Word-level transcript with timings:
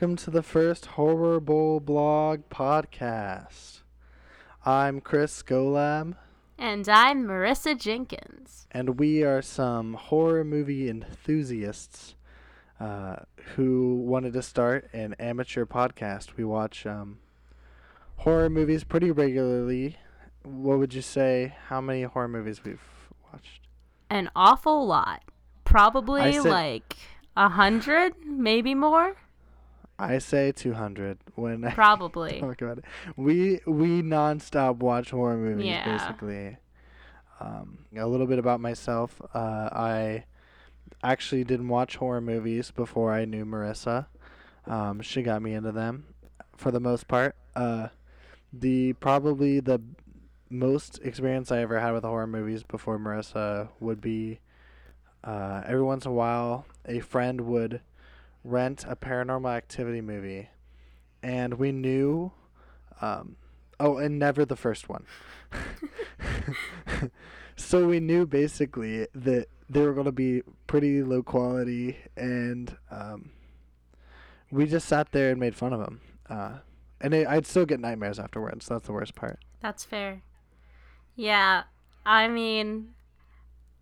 Welcome 0.00 0.16
to 0.16 0.30
the 0.30 0.42
first 0.42 0.86
Horror-ble 0.86 1.80
blog 1.80 2.48
podcast. 2.48 3.80
I'm 4.64 5.02
Chris 5.02 5.42
Golab, 5.42 6.16
And 6.56 6.88
I'm 6.88 7.26
Marissa 7.26 7.78
Jenkins. 7.78 8.66
and 8.70 8.98
we 8.98 9.22
are 9.24 9.42
some 9.42 9.92
horror 9.92 10.42
movie 10.42 10.88
enthusiasts 10.88 12.14
uh, 12.80 13.16
who 13.56 13.96
wanted 13.96 14.32
to 14.32 14.40
start 14.40 14.88
an 14.94 15.16
amateur 15.18 15.66
podcast. 15.66 16.34
We 16.38 16.44
watch 16.44 16.86
um, 16.86 17.18
horror 18.16 18.48
movies 18.48 18.84
pretty 18.84 19.10
regularly. 19.10 19.98
What 20.44 20.78
would 20.78 20.94
you 20.94 21.02
say? 21.02 21.54
How 21.66 21.82
many 21.82 22.04
horror 22.04 22.28
movies 22.28 22.64
we've 22.64 22.80
watched? 23.30 23.68
An 24.08 24.30
awful 24.34 24.86
lot. 24.86 25.24
Probably 25.64 26.32
said- 26.32 26.46
like 26.46 26.96
a 27.36 27.50
hundred, 27.50 28.14
maybe 28.24 28.74
more. 28.74 29.16
I 30.00 30.18
say 30.18 30.52
200 30.52 31.18
when 31.34 31.64
I 31.64 31.72
Probably. 31.72 32.40
talk 32.40 32.60
about 32.62 32.78
it. 32.78 32.84
We 33.16 33.60
we 33.66 34.02
nonstop 34.02 34.76
watch 34.76 35.10
horror 35.10 35.36
movies 35.36 35.66
Yeah. 35.66 35.84
basically. 35.98 36.56
Um, 37.40 37.78
a 37.96 38.06
little 38.06 38.26
bit 38.26 38.38
about 38.38 38.60
myself. 38.60 39.20
Uh, 39.34 39.68
I 39.72 40.24
actually 41.02 41.44
didn't 41.44 41.68
watch 41.68 41.96
horror 41.96 42.20
movies 42.20 42.70
before 42.70 43.12
I 43.12 43.24
knew 43.24 43.44
Marissa. 43.46 44.06
Um, 44.66 45.00
she 45.00 45.22
got 45.22 45.40
me 45.42 45.54
into 45.54 45.72
them 45.72 46.04
for 46.56 46.70
the 46.70 46.80
most 46.80 47.08
part. 47.08 47.34
Uh, 47.56 47.88
the 48.52 48.92
probably 48.94 49.60
the 49.60 49.80
most 50.50 50.98
experience 51.02 51.50
I 51.52 51.58
ever 51.60 51.78
had 51.80 51.92
with 51.92 52.04
horror 52.04 52.26
movies 52.26 52.62
before 52.62 52.98
Marissa 52.98 53.68
would 53.78 54.00
be 54.00 54.40
uh, 55.24 55.62
every 55.66 55.82
once 55.82 56.04
in 56.04 56.10
a 56.10 56.14
while 56.14 56.66
a 56.86 57.00
friend 57.00 57.42
would 57.42 57.80
rent 58.44 58.84
a 58.88 58.96
paranormal 58.96 59.54
activity 59.54 60.00
movie 60.00 60.48
and 61.22 61.54
we 61.54 61.72
knew 61.72 62.32
um, 63.00 63.36
oh 63.78 63.98
and 63.98 64.18
never 64.18 64.44
the 64.44 64.56
first 64.56 64.88
one. 64.88 65.04
So 67.60 67.86
we 67.86 68.00
knew 68.00 68.26
basically 68.26 69.06
that 69.14 69.46
they 69.68 69.82
were 69.82 69.92
going 69.92 70.06
to 70.06 70.12
be 70.12 70.42
pretty 70.66 71.02
low 71.02 71.22
quality 71.22 71.98
and 72.16 72.74
um, 72.90 73.30
we 74.50 74.66
just 74.66 74.88
sat 74.88 75.12
there 75.12 75.30
and 75.30 75.38
made 75.38 75.54
fun 75.54 75.74
of 75.74 75.80
them 75.80 76.00
uh, 76.28 76.52
and 77.00 77.12
it, 77.12 77.28
i'd 77.28 77.46
still 77.46 77.66
get 77.66 77.78
nightmares 77.78 78.18
afterwards. 78.18 78.66
That's 78.66 78.86
the 78.86 78.92
worst 78.92 79.14
part. 79.14 79.38
That's 79.60 79.84
fair. 79.84 80.22
Yeah, 81.14 81.64
I 82.06 82.28
mean, 82.28 82.94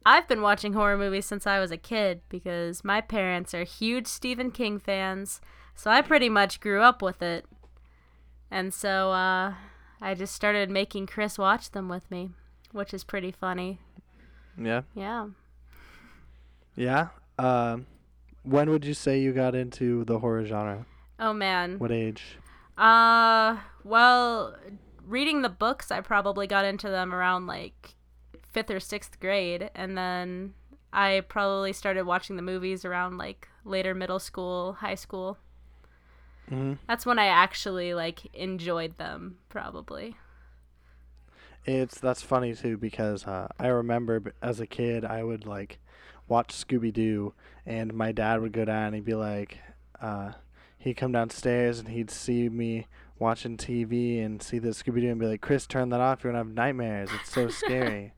I've 0.09 0.27
been 0.27 0.41
watching 0.41 0.73
horror 0.73 0.97
movies 0.97 1.27
since 1.27 1.47
I 1.47 1.61
was 1.61 1.71
a 1.71 1.77
kid 1.77 2.23
because 2.31 2.83
my 2.83 3.03
parents 3.03 3.53
are 3.53 3.65
huge 3.65 4.07
Stephen 4.07 4.51
King 4.51 4.79
fans, 4.79 5.43
so 5.75 5.91
I 5.91 6.01
pretty 6.01 6.31
much 6.31 6.61
grew 6.61 6.81
up 6.81 7.03
with 7.03 7.21
it. 7.21 7.45
And 8.51 8.73
so 8.73 9.11
uh, 9.13 9.53
I 10.01 10.15
just 10.15 10.35
started 10.35 10.71
making 10.71 11.09
Chris 11.09 11.37
watch 11.37 11.73
them 11.73 11.91
with 11.91 12.11
me, 12.11 12.31
which 12.73 12.95
is 12.95 13.05
pretty 13.05 13.31
funny. 13.33 13.81
yeah 14.59 14.81
Yeah. 14.95 15.27
yeah 16.75 17.09
um, 17.39 17.85
when 18.45 18.71
would 18.71 18.87
you 18.87 18.95
say 18.95 19.21
you 19.21 19.33
got 19.35 19.55
into 19.55 20.05
the 20.07 20.21
horror 20.21 20.47
genre 20.47 20.87
Oh 21.19 21.35
man. 21.35 21.79
what 21.79 21.93
age 21.93 22.39
Uh, 22.79 23.59
well, 23.85 24.57
reading 25.07 25.43
the 25.43 25.49
books, 25.51 25.91
I 25.91 26.01
probably 26.01 26.47
got 26.47 26.65
into 26.65 26.89
them 26.89 27.13
around 27.13 27.47
like 27.47 27.95
fifth 28.51 28.71
or 28.71 28.81
sixth 28.81 29.21
grade, 29.21 29.71
and 29.75 29.97
then 29.97 30.55
I 30.93 31.23
probably 31.29 31.73
started 31.73 32.05
watching 32.07 32.37
the 32.37 32.43
movies 32.43 32.85
around 32.85 33.19
like 33.19 33.49
later 33.65 33.95
middle 33.95 34.19
school, 34.19 34.75
high 34.75 34.95
school. 34.95 35.39
hmm 36.49 36.75
That's 36.89 37.07
when 37.07 37.19
I 37.19 37.27
actually 37.27 37.95
like 37.95 38.27
enjoyed 38.35 38.97
them, 38.99 39.39
probably. 39.49 40.17
It's 41.65 42.01
that's 42.01 42.23
funny 42.23 42.55
too 42.55 42.77
because 42.79 43.27
uh, 43.27 43.49
I 43.59 43.69
remember 43.69 44.33
as 44.43 44.61
a 44.61 44.67
kid 44.67 45.05
I 45.05 45.23
would 45.23 45.47
like 45.47 45.79
watch 46.27 46.55
Scooby 46.55 46.93
Doo 46.93 47.35
and 47.67 47.93
my 47.95 48.13
dad 48.13 48.41
would 48.41 48.53
go 48.53 48.65
down 48.65 48.87
and 48.87 48.95
he'd 48.97 49.05
be 49.05 49.15
like, 49.15 49.59
uh, 50.01 50.33
he'd 50.79 50.95
come 50.97 51.13
downstairs 51.13 51.79
and 51.79 51.89
he'd 51.89 52.11
see 52.11 52.49
me 52.49 52.87
watching 53.19 53.57
TV 53.57 54.21
and 54.25 54.43
see 54.43 54.59
the 54.59 54.71
Scooby 54.71 55.01
Doo 55.01 55.11
and 55.11 55.21
be 55.21 55.27
like, 55.27 55.41
Chris, 55.43 55.67
turn 55.67 55.91
that 55.91 56.01
off. 56.01 56.25
You're 56.25 56.33
gonna 56.33 56.45
have 56.45 56.55
nightmares. 56.55 57.13
It's 57.13 57.31
so 57.31 57.49
scary. 57.49 58.15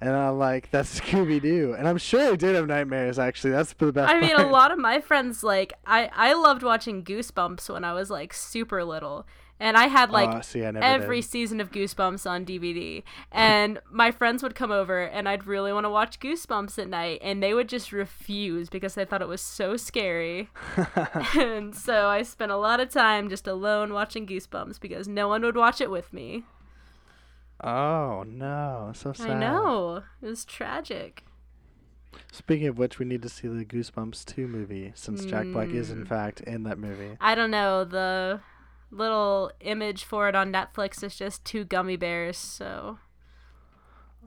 and 0.00 0.10
I'm 0.10 0.38
like, 0.38 0.70
that's 0.70 1.00
Scooby 1.00 1.40
Doo, 1.40 1.74
and 1.78 1.88
I'm 1.88 1.98
sure 1.98 2.32
I 2.32 2.36
did 2.36 2.54
have 2.54 2.66
nightmares. 2.66 3.18
Actually, 3.18 3.52
that's 3.52 3.72
the 3.74 3.92
best. 3.92 4.12
I 4.12 4.20
mean, 4.20 4.36
a 4.36 4.46
lot 4.46 4.70
of 4.70 4.78
my 4.78 5.00
friends 5.00 5.42
like 5.42 5.72
I 5.86 6.10
I 6.14 6.34
loved 6.34 6.62
watching 6.62 7.02
Goosebumps 7.04 7.72
when 7.72 7.84
I 7.84 7.92
was 7.92 8.10
like 8.10 8.34
super 8.34 8.84
little, 8.84 9.26
and 9.60 9.76
I 9.76 9.86
had 9.86 10.10
like 10.10 10.30
Oh, 10.30 10.40
see, 10.40 10.64
I 10.64 10.72
every 10.80 11.20
did. 11.20 11.30
season 11.30 11.60
of 11.60 11.70
Goosebumps 11.70 12.28
on 12.28 12.44
DVD. 12.44 13.02
And 13.30 13.80
my 13.90 14.10
friends 14.10 14.42
would 14.42 14.54
come 14.54 14.72
over 14.72 15.02
and 15.02 15.28
I'd 15.28 15.46
really 15.46 15.72
want 15.72 15.84
to 15.84 15.90
watch 15.90 16.18
Goosebumps 16.18 16.78
at 16.78 16.88
night 16.88 17.20
and 17.22 17.42
they 17.42 17.54
would 17.54 17.68
just 17.68 17.92
refuse 17.92 18.68
because 18.68 18.94
they 18.94 19.04
thought 19.04 19.22
it 19.22 19.28
was 19.28 19.40
so 19.40 19.76
scary. 19.76 20.50
and 21.38 21.74
so 21.74 22.08
I 22.08 22.22
spent 22.22 22.50
a 22.50 22.56
lot 22.56 22.80
of 22.80 22.90
time 22.90 23.28
just 23.28 23.46
alone 23.46 23.92
watching 23.92 24.26
Goosebumps 24.26 24.80
because 24.80 25.06
no 25.06 25.28
one 25.28 25.42
would 25.42 25.56
watch 25.56 25.80
it 25.80 25.90
with 25.90 26.12
me. 26.12 26.44
Oh 27.64 28.22
no, 28.26 28.92
so 28.94 29.12
sad. 29.12 29.30
I 29.30 29.38
know. 29.40 30.02
It 30.22 30.26
was 30.26 30.44
tragic. 30.44 31.24
Speaking 32.30 32.68
of 32.68 32.78
which, 32.78 32.98
we 33.00 33.04
need 33.04 33.22
to 33.22 33.28
see 33.28 33.48
the 33.48 33.64
Goosebumps 33.64 34.24
2 34.26 34.46
movie 34.46 34.92
since 34.94 35.24
Jack 35.24 35.46
Black 35.48 35.68
is 35.70 35.90
in 35.90 36.04
Mm. 36.04 36.08
fact 36.08 36.40
in 36.42 36.62
that 36.64 36.78
movie. 36.78 37.16
I 37.20 37.34
don't 37.34 37.50
know. 37.50 37.84
The 37.84 38.40
little 38.90 39.50
image 39.60 40.04
for 40.04 40.28
it 40.28 40.36
on 40.36 40.52
Netflix 40.52 41.02
is 41.02 41.16
just 41.16 41.44
two 41.44 41.64
gummy 41.64 41.96
bears, 41.96 42.36
so 42.36 42.98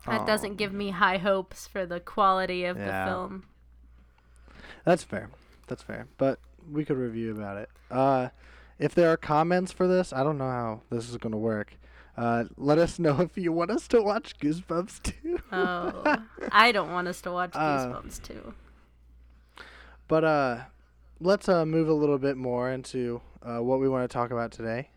that 0.06 0.22
Oh. 0.22 0.26
doesn't 0.26 0.56
give 0.56 0.74
me 0.74 0.92
high 0.92 1.18
hopes 1.18 1.68
for 1.68 1.86
the 1.86 2.00
quality 2.02 2.66
of 2.66 2.78
Yeah. 2.78 3.06
the 3.06 3.12
film. 3.12 3.44
That's 4.84 5.04
fair. 5.04 5.30
That's 5.68 5.84
fair. 5.84 6.08
But 6.18 6.40
we 6.70 6.84
could 6.86 6.98
review 6.98 7.32
about 7.32 7.58
it. 7.58 7.70
Uh, 7.90 8.30
if 8.80 8.94
there 8.94 9.12
are 9.12 9.18
comments 9.18 9.72
for 9.72 9.88
this, 9.88 10.12
I 10.12 10.24
don't 10.24 10.38
know 10.38 10.50
how 10.50 10.82
this 10.90 11.10
is 11.10 11.18
going 11.18 11.32
to 11.32 11.38
work. 11.38 11.74
Uh, 12.18 12.46
let 12.58 12.78
us 12.80 12.98
know 13.00 13.22
if 13.22 13.38
you 13.38 13.52
want 13.52 13.70
us 13.72 13.88
to 13.90 14.02
watch 14.02 14.38
Goosebumps 14.40 15.04
too. 15.04 15.40
Oh, 15.52 16.18
I 16.52 16.72
don't 16.72 16.92
want 16.92 17.08
us 17.08 17.22
to 17.22 17.32
watch 17.32 17.52
Uh, 17.54 17.60
Goosebumps 17.88 18.22
too. 18.24 18.54
But 20.08 20.24
uh, 20.24 20.58
let's 21.20 21.48
uh, 21.50 21.66
move 21.66 21.88
a 21.90 21.94
little 21.94 22.18
bit 22.18 22.38
more 22.38 22.72
into 22.72 23.22
uh, 23.44 23.60
what 23.62 23.80
we 23.80 23.88
want 23.90 24.10
to 24.10 24.14
talk 24.14 24.32
about 24.32 24.52
today. 24.52 24.90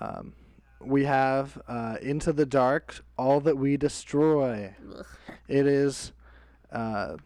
Um, 0.00 0.34
we 0.80 1.04
have 1.04 1.60
uh, 1.68 1.96
Into 2.00 2.32
the 2.32 2.46
Dark, 2.46 3.02
All 3.18 3.40
That 3.40 3.56
We 3.58 3.76
Destroy. 3.76 4.74
Ugh. 4.96 5.04
It 5.48 5.66
is 5.66 6.12
uh, 6.72 7.16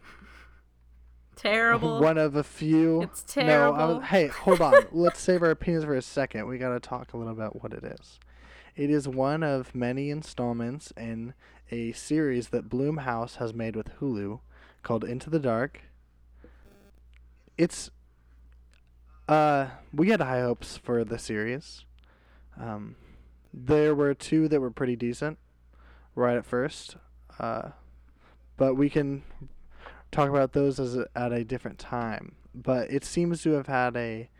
Terrible. 1.37 2.01
one 2.01 2.19
of 2.19 2.37
a 2.37 2.45
few. 2.45 3.03
It's 3.03 3.37
No, 3.37 3.43
terrible. 3.43 3.97
was- 3.99 4.05
hey, 4.09 4.27
hold 4.29 4.61
on. 4.61 4.75
Let's 4.93 5.21
save 5.21 5.43
our 5.43 5.51
opinions 5.51 5.85
for 5.85 5.95
a 5.95 6.03
second. 6.03 6.47
We 6.47 6.59
got 6.59 6.71
to 6.71 6.81
talk 6.81 7.13
a 7.13 7.17
little 7.17 7.33
about 7.33 7.63
what 7.63 7.73
it 7.73 7.85
is. 7.85 8.19
It 8.81 8.89
is 8.89 9.07
one 9.07 9.43
of 9.43 9.75
many 9.75 10.09
installments 10.09 10.91
in 10.97 11.35
a 11.71 11.93
series 11.93 12.49
that 12.49 12.71
Blumhouse 12.71 13.37
has 13.37 13.53
made 13.53 13.77
with 13.77 13.91
Hulu 14.01 14.41
called 14.83 15.05
Into 15.05 15.29
the 15.29 15.39
Dark. 15.39 15.83
It's 17.59 17.91
uh 19.29 19.67
we 19.93 20.09
had 20.09 20.23
high 20.23 20.41
hopes 20.41 20.79
for 20.79 21.05
the 21.05 21.19
series. 21.19 21.85
Um 22.59 22.97
there 23.53 23.95
were 23.95 24.15
two 24.15 24.49
that 24.49 24.63
were 24.63 24.71
pretty 24.71 24.97
decent 24.97 25.37
right 26.15 26.39
at 26.39 26.47
first. 26.47 26.97
Uh 27.39 27.73
but 28.57 28.77
we 28.77 28.89
can 28.89 29.25
talk 30.11 30.31
about 30.31 30.55
those 30.55 30.81
as 30.81 30.97
a, 30.97 31.07
at 31.15 31.33
a 31.35 31.45
different 31.45 31.79
time. 31.79 32.35
But 32.55 32.91
it 32.91 33.05
seems 33.05 33.43
to 33.43 33.51
have 33.51 33.67
had 33.67 33.95
a 33.95 34.31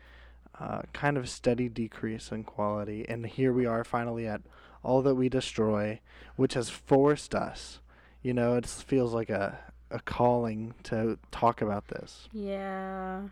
uh, 0.61 0.81
kind 0.93 1.17
of 1.17 1.27
steady 1.27 1.67
decrease 1.69 2.31
in 2.31 2.43
quality, 2.43 3.05
and 3.09 3.25
here 3.25 3.51
we 3.51 3.65
are 3.65 3.83
finally 3.83 4.27
at 4.27 4.41
all 4.83 5.01
that 5.01 5.15
we 5.15 5.27
destroy, 5.29 5.99
which 6.35 6.53
has 6.53 6.69
forced 6.69 7.33
us. 7.35 7.79
You 8.21 8.33
know, 8.33 8.55
it 8.55 8.65
feels 8.67 9.13
like 9.13 9.29
a 9.29 9.59
a 9.89 9.99
calling 9.99 10.73
to 10.83 11.17
talk 11.31 11.61
about 11.61 11.87
this. 11.89 12.29
yeah, 12.31 13.23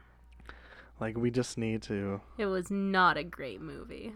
Like 1.00 1.18
we 1.18 1.32
just 1.32 1.58
need 1.58 1.82
to, 1.84 2.20
it 2.38 2.48
was 2.48 2.70
not 2.70 3.16
a 3.16 3.24
great 3.24 3.62
movie. 3.62 4.14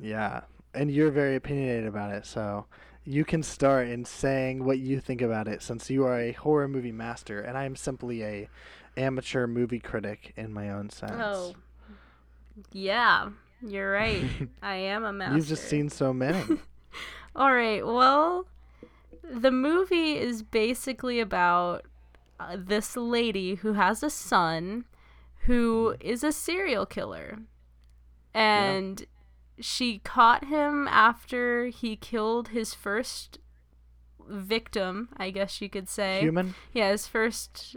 yeah. 0.00 0.40
And 0.74 0.90
you're 0.90 1.10
very 1.12 1.34
opinionated 1.36 1.86
about 1.86 2.12
it, 2.12 2.26
so 2.26 2.66
you 3.04 3.24
can 3.24 3.42
start 3.42 3.88
in 3.88 4.04
saying 4.04 4.64
what 4.64 4.78
you 4.80 5.00
think 5.00 5.22
about 5.22 5.46
it, 5.48 5.62
since 5.62 5.88
you 5.88 6.04
are 6.04 6.18
a 6.20 6.32
horror 6.32 6.68
movie 6.68 6.92
master, 6.92 7.40
and 7.40 7.56
I 7.56 7.64
am 7.64 7.74
simply 7.76 8.22
a 8.24 8.48
amateur 8.96 9.46
movie 9.46 9.78
critic 9.80 10.32
in 10.36 10.52
my 10.52 10.68
own 10.70 10.90
sense. 10.90 11.12
Oh, 11.16 11.54
yeah, 12.72 13.30
you're 13.66 13.92
right. 13.92 14.24
I 14.62 14.74
am 14.76 15.04
a 15.04 15.12
master. 15.12 15.36
You've 15.36 15.46
just 15.46 15.64
seen 15.64 15.88
so 15.88 16.12
many. 16.12 16.58
All 17.36 17.52
right. 17.52 17.84
Well, 17.84 18.46
the 19.22 19.50
movie 19.50 20.16
is 20.18 20.42
basically 20.42 21.20
about 21.20 21.84
uh, 22.40 22.56
this 22.58 22.96
lady 22.96 23.56
who 23.56 23.74
has 23.74 24.02
a 24.02 24.10
son 24.10 24.84
who 25.42 25.96
is 26.00 26.22
a 26.22 26.32
serial 26.32 26.86
killer. 26.86 27.38
And 28.34 29.06
she 29.58 29.98
caught 29.98 30.44
him 30.44 30.86
after 30.88 31.66
he 31.66 31.96
killed 31.96 32.48
his 32.48 32.74
first 32.74 33.38
victim, 34.28 35.08
I 35.16 35.30
guess 35.30 35.60
you 35.60 35.68
could 35.68 35.88
say. 35.88 36.20
Human. 36.20 36.54
Yeah, 36.72 36.90
his 36.90 37.06
first 37.06 37.76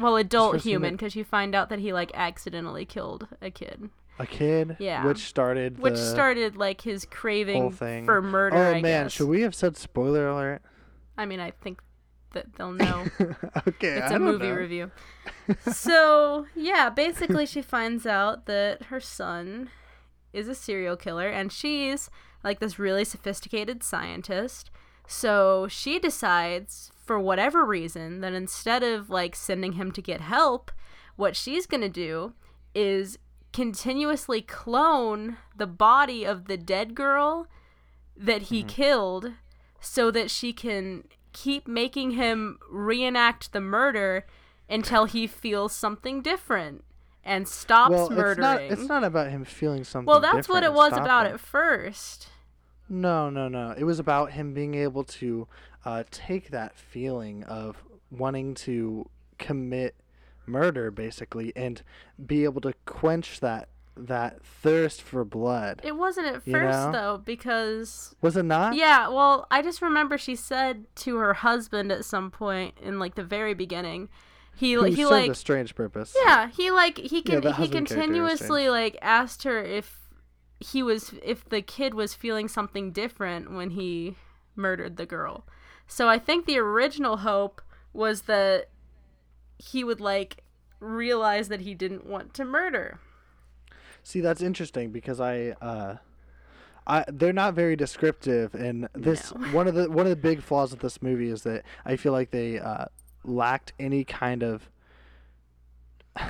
well, 0.00 0.16
adult 0.16 0.62
human 0.62 0.94
because 0.94 1.16
you 1.16 1.24
find 1.24 1.54
out 1.54 1.68
that 1.70 1.78
he 1.78 1.92
like 1.92 2.10
accidentally 2.14 2.84
killed 2.84 3.26
a 3.40 3.50
kid, 3.50 3.90
A 4.18 4.26
kid. 4.26 4.76
Yeah. 4.78 5.04
Which 5.06 5.18
started. 5.20 5.78
which 5.78 5.96
started 5.96 6.56
like 6.56 6.80
his 6.82 7.04
craving 7.10 7.72
thing. 7.72 8.04
for 8.04 8.20
murder. 8.22 8.56
Oh 8.56 8.70
I 8.72 8.80
man, 8.80 9.04
guess. 9.06 9.12
should 9.12 9.28
we 9.28 9.42
have 9.42 9.54
said 9.54 9.76
spoiler 9.76 10.28
alert? 10.28 10.62
I 11.18 11.26
mean, 11.26 11.40
I 11.40 11.50
think 11.50 11.80
that 12.32 12.54
they'll 12.56 12.72
know. 12.86 13.06
okay. 13.66 13.98
it's 13.98 14.10
a 14.12 14.18
movie 14.18 14.48
know. 14.48 14.54
review. 14.54 14.90
so 15.72 16.46
yeah, 16.54 16.90
basically 16.90 17.46
she 17.46 17.62
finds 17.62 18.06
out 18.06 18.46
that 18.46 18.84
her 18.84 19.00
son 19.00 19.70
is 20.32 20.48
a 20.48 20.54
serial 20.54 20.96
killer 20.96 21.28
and 21.28 21.50
she's 21.50 22.10
like 22.44 22.60
this 22.60 22.78
really 22.78 23.04
sophisticated 23.04 23.82
scientist. 23.82 24.70
So 25.08 25.66
she 25.68 25.98
decides 25.98 26.90
for 27.06 27.18
whatever 27.18 27.64
reason 27.64 28.20
that 28.20 28.32
instead 28.32 28.82
of 28.82 29.08
like 29.08 29.34
sending 29.36 29.72
him 29.72 29.92
to 29.92 30.02
get 30.02 30.20
help, 30.20 30.70
what 31.14 31.36
she's 31.36 31.66
going 31.66 31.80
to 31.80 31.88
do 31.88 32.34
is 32.74 33.18
continuously 33.52 34.42
clone 34.42 35.38
the 35.56 35.66
body 35.66 36.24
of 36.24 36.46
the 36.46 36.56
dead 36.56 36.94
girl 36.94 37.46
that 38.16 38.42
he 38.42 38.60
mm-hmm. 38.60 38.68
killed 38.68 39.32
so 39.80 40.10
that 40.10 40.30
she 40.30 40.52
can 40.52 41.04
keep 41.32 41.68
making 41.68 42.12
him 42.12 42.58
reenact 42.70 43.52
the 43.52 43.60
murder 43.60 44.26
until 44.68 45.04
he 45.04 45.26
feels 45.26 45.74
something 45.74 46.22
different 46.22 46.84
and 47.22 47.46
stops 47.46 47.90
Well, 47.90 48.10
murdering. 48.10 48.30
it's 48.30 48.38
not. 48.38 48.62
It's 48.62 48.88
not 48.88 49.04
about 49.04 49.30
him 49.30 49.44
feeling 49.44 49.84
something. 49.84 50.06
well, 50.06 50.20
that's 50.20 50.48
what 50.48 50.62
it 50.62 50.72
was 50.72 50.92
about 50.92 51.26
him. 51.26 51.34
at 51.34 51.40
first. 51.40 52.28
No, 52.88 53.30
no, 53.30 53.48
no. 53.48 53.74
It 53.76 53.84
was 53.84 53.98
about 53.98 54.32
him 54.32 54.54
being 54.54 54.74
able 54.74 55.04
to 55.04 55.48
uh, 55.86 56.02
take 56.10 56.50
that 56.50 56.76
feeling 56.76 57.44
of 57.44 57.82
wanting 58.10 58.54
to 58.54 59.08
commit 59.38 59.94
murder, 60.44 60.90
basically, 60.90 61.52
and 61.54 61.82
be 62.24 62.44
able 62.44 62.60
to 62.60 62.74
quench 62.84 63.40
that 63.40 63.68
that 63.96 64.44
thirst 64.44 65.00
for 65.00 65.24
blood. 65.24 65.80
It 65.82 65.96
wasn't 65.96 66.26
at 66.26 66.42
first 66.42 66.52
know? 66.52 66.92
though 66.92 67.22
because 67.24 68.14
was 68.20 68.36
it 68.36 68.42
not? 68.42 68.74
yeah, 68.74 69.08
well, 69.08 69.46
I 69.50 69.62
just 69.62 69.80
remember 69.80 70.18
she 70.18 70.34
said 70.34 70.84
to 70.96 71.16
her 71.16 71.34
husband 71.34 71.90
at 71.90 72.04
some 72.04 72.30
point 72.30 72.74
in 72.82 72.98
like 72.98 73.14
the 73.14 73.24
very 73.24 73.54
beginning, 73.54 74.08
he 74.56 74.72
Who 74.72 74.84
he 74.84 75.06
like 75.06 75.30
a 75.30 75.34
strange 75.34 75.74
purpose. 75.74 76.14
Yeah, 76.24 76.48
he 76.48 76.70
like 76.72 76.98
he 76.98 77.22
can 77.22 77.40
the 77.40 77.52
he 77.52 77.52
husband 77.52 77.86
character 77.88 77.94
is 77.94 78.02
continuously 78.02 78.68
like 78.68 78.98
asked 79.00 79.44
her 79.44 79.62
if 79.62 80.00
he 80.58 80.82
was 80.82 81.14
if 81.22 81.48
the 81.48 81.62
kid 81.62 81.94
was 81.94 82.12
feeling 82.12 82.48
something 82.48 82.90
different 82.90 83.52
when 83.52 83.70
he 83.70 84.16
murdered 84.56 84.96
the 84.96 85.06
girl. 85.06 85.46
So 85.86 86.08
I 86.08 86.18
think 86.18 86.46
the 86.46 86.58
original 86.58 87.18
hope 87.18 87.62
was 87.92 88.22
that 88.22 88.68
he 89.58 89.84
would 89.84 90.00
like 90.00 90.42
realize 90.80 91.48
that 91.48 91.60
he 91.60 91.74
didn't 91.74 92.06
want 92.06 92.34
to 92.34 92.44
murder. 92.44 92.98
See, 94.02 94.20
that's 94.20 94.42
interesting 94.42 94.90
because 94.90 95.20
I, 95.20 95.56
uh, 95.60 95.96
I 96.86 97.04
they're 97.08 97.32
not 97.32 97.54
very 97.54 97.74
descriptive, 97.74 98.54
and 98.54 98.88
this 98.92 99.34
No. 99.34 99.48
one 99.52 99.66
of 99.66 99.74
the 99.74 99.90
one 99.90 100.06
of 100.06 100.10
the 100.10 100.16
big 100.16 100.42
flaws 100.42 100.72
of 100.72 100.78
this 100.78 101.02
movie 101.02 101.30
is 101.30 101.42
that 101.42 101.64
I 101.84 101.96
feel 101.96 102.12
like 102.12 102.30
they 102.30 102.58
uh, 102.58 102.86
lacked 103.24 103.72
any 103.78 104.04
kind 104.04 104.42
of 104.42 104.68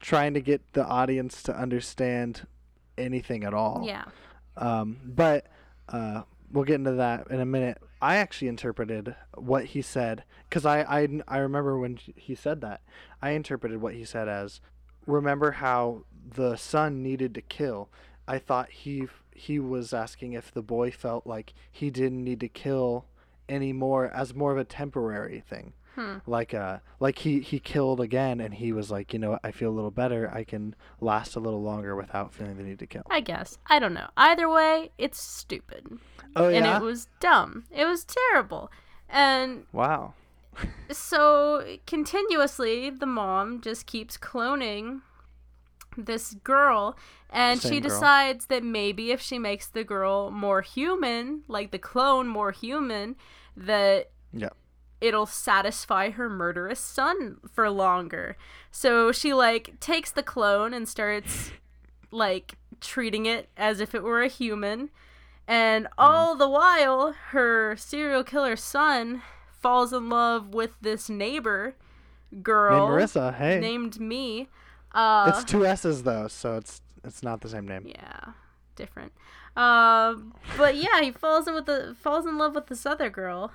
trying 0.00 0.34
to 0.34 0.40
get 0.40 0.72
the 0.72 0.84
audience 0.84 1.42
to 1.44 1.56
understand 1.56 2.46
anything 2.98 3.44
at 3.44 3.54
all. 3.54 3.84
Yeah. 3.86 4.04
Um, 4.56 4.98
but 5.04 5.46
uh, 5.88 6.22
we'll 6.50 6.64
get 6.64 6.76
into 6.76 6.92
that 6.92 7.30
in 7.30 7.40
a 7.40 7.46
minute. 7.46 7.78
I 8.02 8.16
actually 8.16 8.48
interpreted 8.48 9.14
what 9.34 9.66
he 9.66 9.82
said 9.82 10.24
because 10.48 10.64
I, 10.64 10.80
I 10.82 11.08
I 11.28 11.38
remember 11.38 11.78
when 11.78 11.98
he 12.16 12.34
said 12.34 12.60
that. 12.62 12.80
I 13.20 13.30
interpreted 13.30 13.80
what 13.80 13.94
he 13.94 14.04
said 14.04 14.28
as, 14.28 14.60
remember 15.06 15.52
how 15.52 16.04
the 16.34 16.56
son 16.56 17.02
needed 17.02 17.34
to 17.34 17.42
kill. 17.42 17.90
I 18.26 18.38
thought 18.38 18.70
he 18.70 19.08
he 19.34 19.58
was 19.58 19.92
asking 19.92 20.32
if 20.32 20.52
the 20.52 20.62
boy 20.62 20.90
felt 20.90 21.26
like 21.26 21.52
he 21.70 21.90
didn't 21.90 22.24
need 22.24 22.40
to 22.40 22.48
kill 22.48 23.06
anymore 23.48 24.10
as 24.14 24.34
more 24.34 24.52
of 24.52 24.58
a 24.58 24.64
temporary 24.64 25.40
thing. 25.40 25.72
Hmm. 25.94 26.18
Like 26.26 26.54
uh 26.54 26.78
like 27.00 27.18
he 27.18 27.40
he 27.40 27.58
killed 27.58 28.00
again 28.00 28.40
and 28.40 28.54
he 28.54 28.72
was 28.72 28.90
like, 28.90 29.12
you 29.12 29.18
know, 29.18 29.38
I 29.42 29.50
feel 29.50 29.70
a 29.70 29.76
little 29.76 29.90
better. 29.90 30.30
I 30.32 30.44
can 30.44 30.74
last 31.00 31.34
a 31.36 31.40
little 31.40 31.62
longer 31.62 31.96
without 31.96 32.32
feeling 32.32 32.56
the 32.56 32.62
need 32.62 32.78
to 32.78 32.86
kill. 32.86 33.02
I 33.10 33.20
guess. 33.20 33.58
I 33.66 33.78
don't 33.78 33.94
know. 33.94 34.08
Either 34.16 34.48
way, 34.48 34.90
it's 34.98 35.20
stupid. 35.20 35.98
Oh 36.36 36.46
And 36.48 36.64
yeah. 36.64 36.76
it 36.76 36.82
was 36.82 37.08
dumb. 37.18 37.64
It 37.72 37.86
was 37.86 38.04
terrible. 38.04 38.70
And 39.08 39.64
wow. 39.72 40.14
so 40.90 41.64
continuously 41.86 42.90
the 42.90 43.06
mom 43.06 43.60
just 43.60 43.86
keeps 43.86 44.16
cloning 44.16 45.00
this 45.96 46.34
girl 46.44 46.96
and 47.30 47.60
Same 47.60 47.72
she 47.72 47.80
girl. 47.80 47.90
decides 47.90 48.46
that 48.46 48.62
maybe 48.62 49.10
if 49.10 49.20
she 49.20 49.38
makes 49.38 49.66
the 49.66 49.84
girl 49.84 50.30
more 50.30 50.62
human 50.62 51.42
like 51.48 51.72
the 51.72 51.78
clone 51.78 52.28
more 52.28 52.52
human 52.52 53.16
that 53.56 54.10
Yeah. 54.32 54.50
It'll 55.00 55.26
satisfy 55.26 56.10
her 56.10 56.28
murderous 56.28 56.78
son 56.80 57.38
for 57.52 57.68
longer 57.70 58.36
so 58.70 59.10
she 59.12 59.32
like 59.32 59.78
takes 59.80 60.10
the 60.10 60.22
clone 60.22 60.74
and 60.74 60.88
starts 60.88 61.50
like 62.10 62.54
treating 62.80 63.26
it 63.26 63.48
as 63.56 63.80
if 63.80 63.94
it 63.94 64.02
were 64.02 64.22
a 64.22 64.28
human 64.28 64.90
and 65.48 65.84
Mm-hmm. 65.86 65.94
all 65.98 66.36
the 66.36 66.48
while 66.48 67.12
her 67.30 67.74
serial 67.76 68.22
killer 68.24 68.56
son 68.56 69.22
falls 69.60 69.92
in 69.92 70.08
love 70.08 70.54
with 70.54 70.76
this 70.80 71.08
neighbor 71.08 71.74
girl 72.42 72.88
Named 72.88 73.02
Marissa. 73.10 73.34
Hey. 73.34 73.58
named 73.60 74.00
me 74.00 74.48
uh 74.92 75.30
it's 75.34 75.44
two 75.44 75.64
S's 75.66 76.02
though, 76.04 76.28
so 76.28 76.56
it's 76.56 76.80
it's 77.04 77.22
not 77.22 77.40
the 77.40 77.48
same 77.48 77.66
name. 77.66 77.86
yeah 77.86 78.32
different 78.76 79.12
um 79.56 80.32
but 80.56 80.76
yeah 80.76 81.00
he 81.02 81.10
falls 81.10 81.46
in 81.48 81.54
with 81.54 81.66
the 81.66 81.94
falls 82.00 82.24
in 82.26 82.38
love 82.38 82.54
with 82.54 82.66
this 82.68 82.86
other 82.86 83.10
girl 83.10 83.50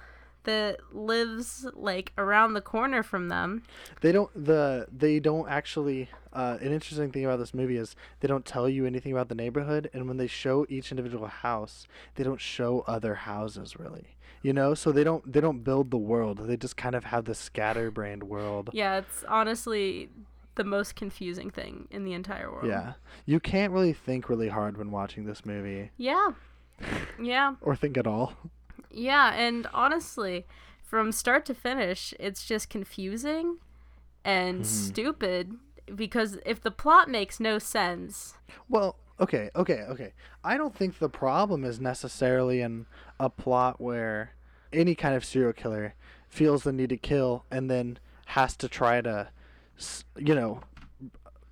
that 0.45 0.77
lives 0.93 1.65
like 1.73 2.13
around 2.17 2.53
the 2.53 2.61
corner 2.61 3.03
from 3.03 3.27
them 3.29 3.63
They 4.01 4.11
don't 4.11 4.31
the 4.33 4.87
they 4.95 5.19
don't 5.19 5.47
actually 5.49 6.09
uh, 6.33 6.57
an 6.59 6.71
interesting 6.73 7.11
thing 7.11 7.23
about 7.25 7.39
this 7.39 7.53
movie 7.53 7.77
is 7.77 7.95
they 8.19 8.27
don't 8.27 8.45
tell 8.45 8.67
you 8.67 8.85
anything 8.85 9.11
about 9.13 9.29
the 9.29 9.35
neighborhood 9.35 9.89
and 9.93 10.07
when 10.07 10.17
they 10.17 10.27
show 10.27 10.65
each 10.67 10.91
individual 10.91 11.27
house, 11.27 11.87
they 12.15 12.23
don't 12.23 12.41
show 12.41 12.83
other 12.87 13.15
houses 13.15 13.77
really. 13.79 14.17
You 14.41 14.53
know, 14.53 14.73
so 14.75 14.91
they 14.91 15.03
don't 15.03 15.31
they 15.31 15.41
don't 15.41 15.63
build 15.63 15.91
the 15.91 15.97
world. 15.97 16.39
They 16.39 16.57
just 16.57 16.75
kind 16.77 16.93
of 16.93 17.05
have 17.05 17.25
this 17.25 17.39
scatterbrained 17.39 18.23
world. 18.23 18.69
yeah 18.73 18.97
it's 18.97 19.23
honestly 19.27 20.09
the 20.55 20.63
most 20.63 20.95
confusing 20.95 21.49
thing 21.49 21.87
in 21.91 22.03
the 22.05 22.13
entire 22.13 22.51
world 22.51 22.67
Yeah. 22.67 22.93
You 23.25 23.39
can't 23.39 23.71
really 23.73 23.93
think 23.93 24.29
really 24.29 24.49
hard 24.49 24.77
when 24.77 24.91
watching 24.91 25.25
this 25.25 25.45
movie 25.45 25.91
yeah 25.97 26.31
yeah 27.21 27.55
or 27.61 27.75
think 27.75 27.97
at 27.97 28.07
all. 28.07 28.33
Yeah, 28.95 29.33
and 29.35 29.67
honestly, 29.73 30.45
from 30.81 31.11
start 31.11 31.45
to 31.47 31.53
finish, 31.53 32.13
it's 32.19 32.45
just 32.45 32.69
confusing 32.69 33.57
and 34.23 34.61
Mm-hmm. 34.61 34.65
stupid 34.65 35.53
because 35.93 36.37
if 36.45 36.61
the 36.61 36.71
plot 36.71 37.09
makes 37.09 37.39
no 37.39 37.59
sense, 37.59 38.35
Well, 38.69 38.95
okay, 39.19 39.49
okay, 39.55 39.81
okay. 39.89 40.13
I 40.43 40.57
don't 40.57 40.75
think 40.75 40.97
the 40.97 41.09
problem 41.09 41.63
is 41.65 41.79
necessarily 41.79 42.61
in 42.61 42.85
a 43.19 43.29
plot 43.29 43.79
where 43.81 44.31
any 44.73 44.95
kind 44.95 45.13
of 45.15 45.25
serial 45.25 45.53
killer 45.53 45.93
feels 46.29 46.63
the 46.63 46.71
need 46.73 46.89
to 46.89 46.97
kill 46.97 47.43
and 47.51 47.69
then 47.69 47.99
has 48.27 48.55
to 48.57 48.67
try 48.67 49.01
to, 49.01 49.29
you 50.17 50.33
know, 50.33 50.61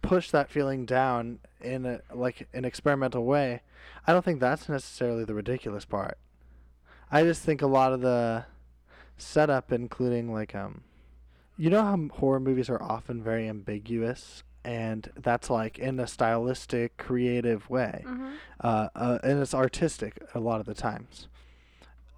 push 0.01 0.31
that 0.31 0.50
feeling 0.50 0.85
down 0.85 1.39
in 1.62 1.85
a, 1.85 2.01
like 2.13 2.47
an 2.53 2.65
experimental 2.65 3.23
way. 3.25 3.62
I 4.07 4.13
don't 4.13 4.25
think 4.25 4.39
that's 4.39 4.67
necessarily 4.67 5.25
the 5.25 5.33
ridiculous 5.35 5.85
part. 5.85 6.17
I 7.13 7.24
just 7.24 7.43
think 7.43 7.62
a 7.62 7.67
lot 7.67 7.93
of 7.93 8.01
the 8.01 8.46
setup, 9.17 9.72
including 9.72 10.34
like 10.34 10.55
um, 10.55 10.82
you 11.58 11.70
know 11.70 11.84
how 11.84 12.17
horror 12.17 12.39
movies 12.39 12.70
are 12.70 12.82
often 12.82 13.22
very 13.24 13.48
ambiguous, 13.48 14.43
and 14.65 15.10
that's 15.15 15.50
like 15.50 15.77
in 15.77 16.00
a 16.00 16.08
stylistic, 16.08 16.98
creative 16.98 17.70
way, 17.70 18.03
uh, 18.62 18.89
uh, 18.96 19.20
and 19.24 19.39
it's 19.39 19.53
artistic 19.53 20.17
a 20.34 20.39
lot 20.39 20.60
of 20.60 20.65
the 20.65 20.74
times. 20.74 21.27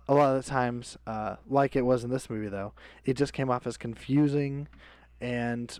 A 0.08 0.14
lot 0.14 0.36
of 0.36 0.44
the 0.44 0.50
times, 0.50 0.98
uh, 1.08 1.36
like 1.50 1.76
it 1.76 1.82
was 1.82 2.04
in 2.04 2.10
this 2.12 2.30
movie, 2.30 2.48
though, 2.48 2.74
it 3.06 3.16
just 3.16 3.34
came 3.34 3.50
off 3.50 3.66
as 3.68 3.76
confusing, 3.76 4.68
and 5.20 5.78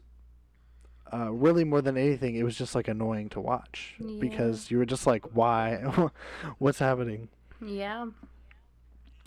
uh, 1.14 1.32
really 1.32 1.64
more 1.64 1.82
than 1.82 1.96
anything, 1.96 2.36
it 2.36 2.44
was 2.44 2.58
just 2.58 2.74
like 2.76 2.88
annoying 2.88 3.30
to 3.30 3.40
watch 3.40 3.94
Yeah. 4.00 4.20
because 4.20 4.72
you 4.72 4.80
were 4.80 4.86
just 4.86 5.06
like, 5.06 5.36
why, 5.36 5.76
what's 6.58 6.80
happening? 6.80 7.30
yeah. 7.62 8.08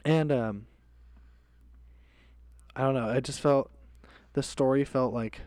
And 0.08 0.32
um 0.32 0.66
I 2.74 2.80
don't 2.82 2.94
know, 2.94 3.08
I 3.08 3.20
just 3.20 3.40
felt 3.40 3.70
the 4.32 4.42
story 4.42 4.84
felt 4.84 5.12
like 5.12 5.42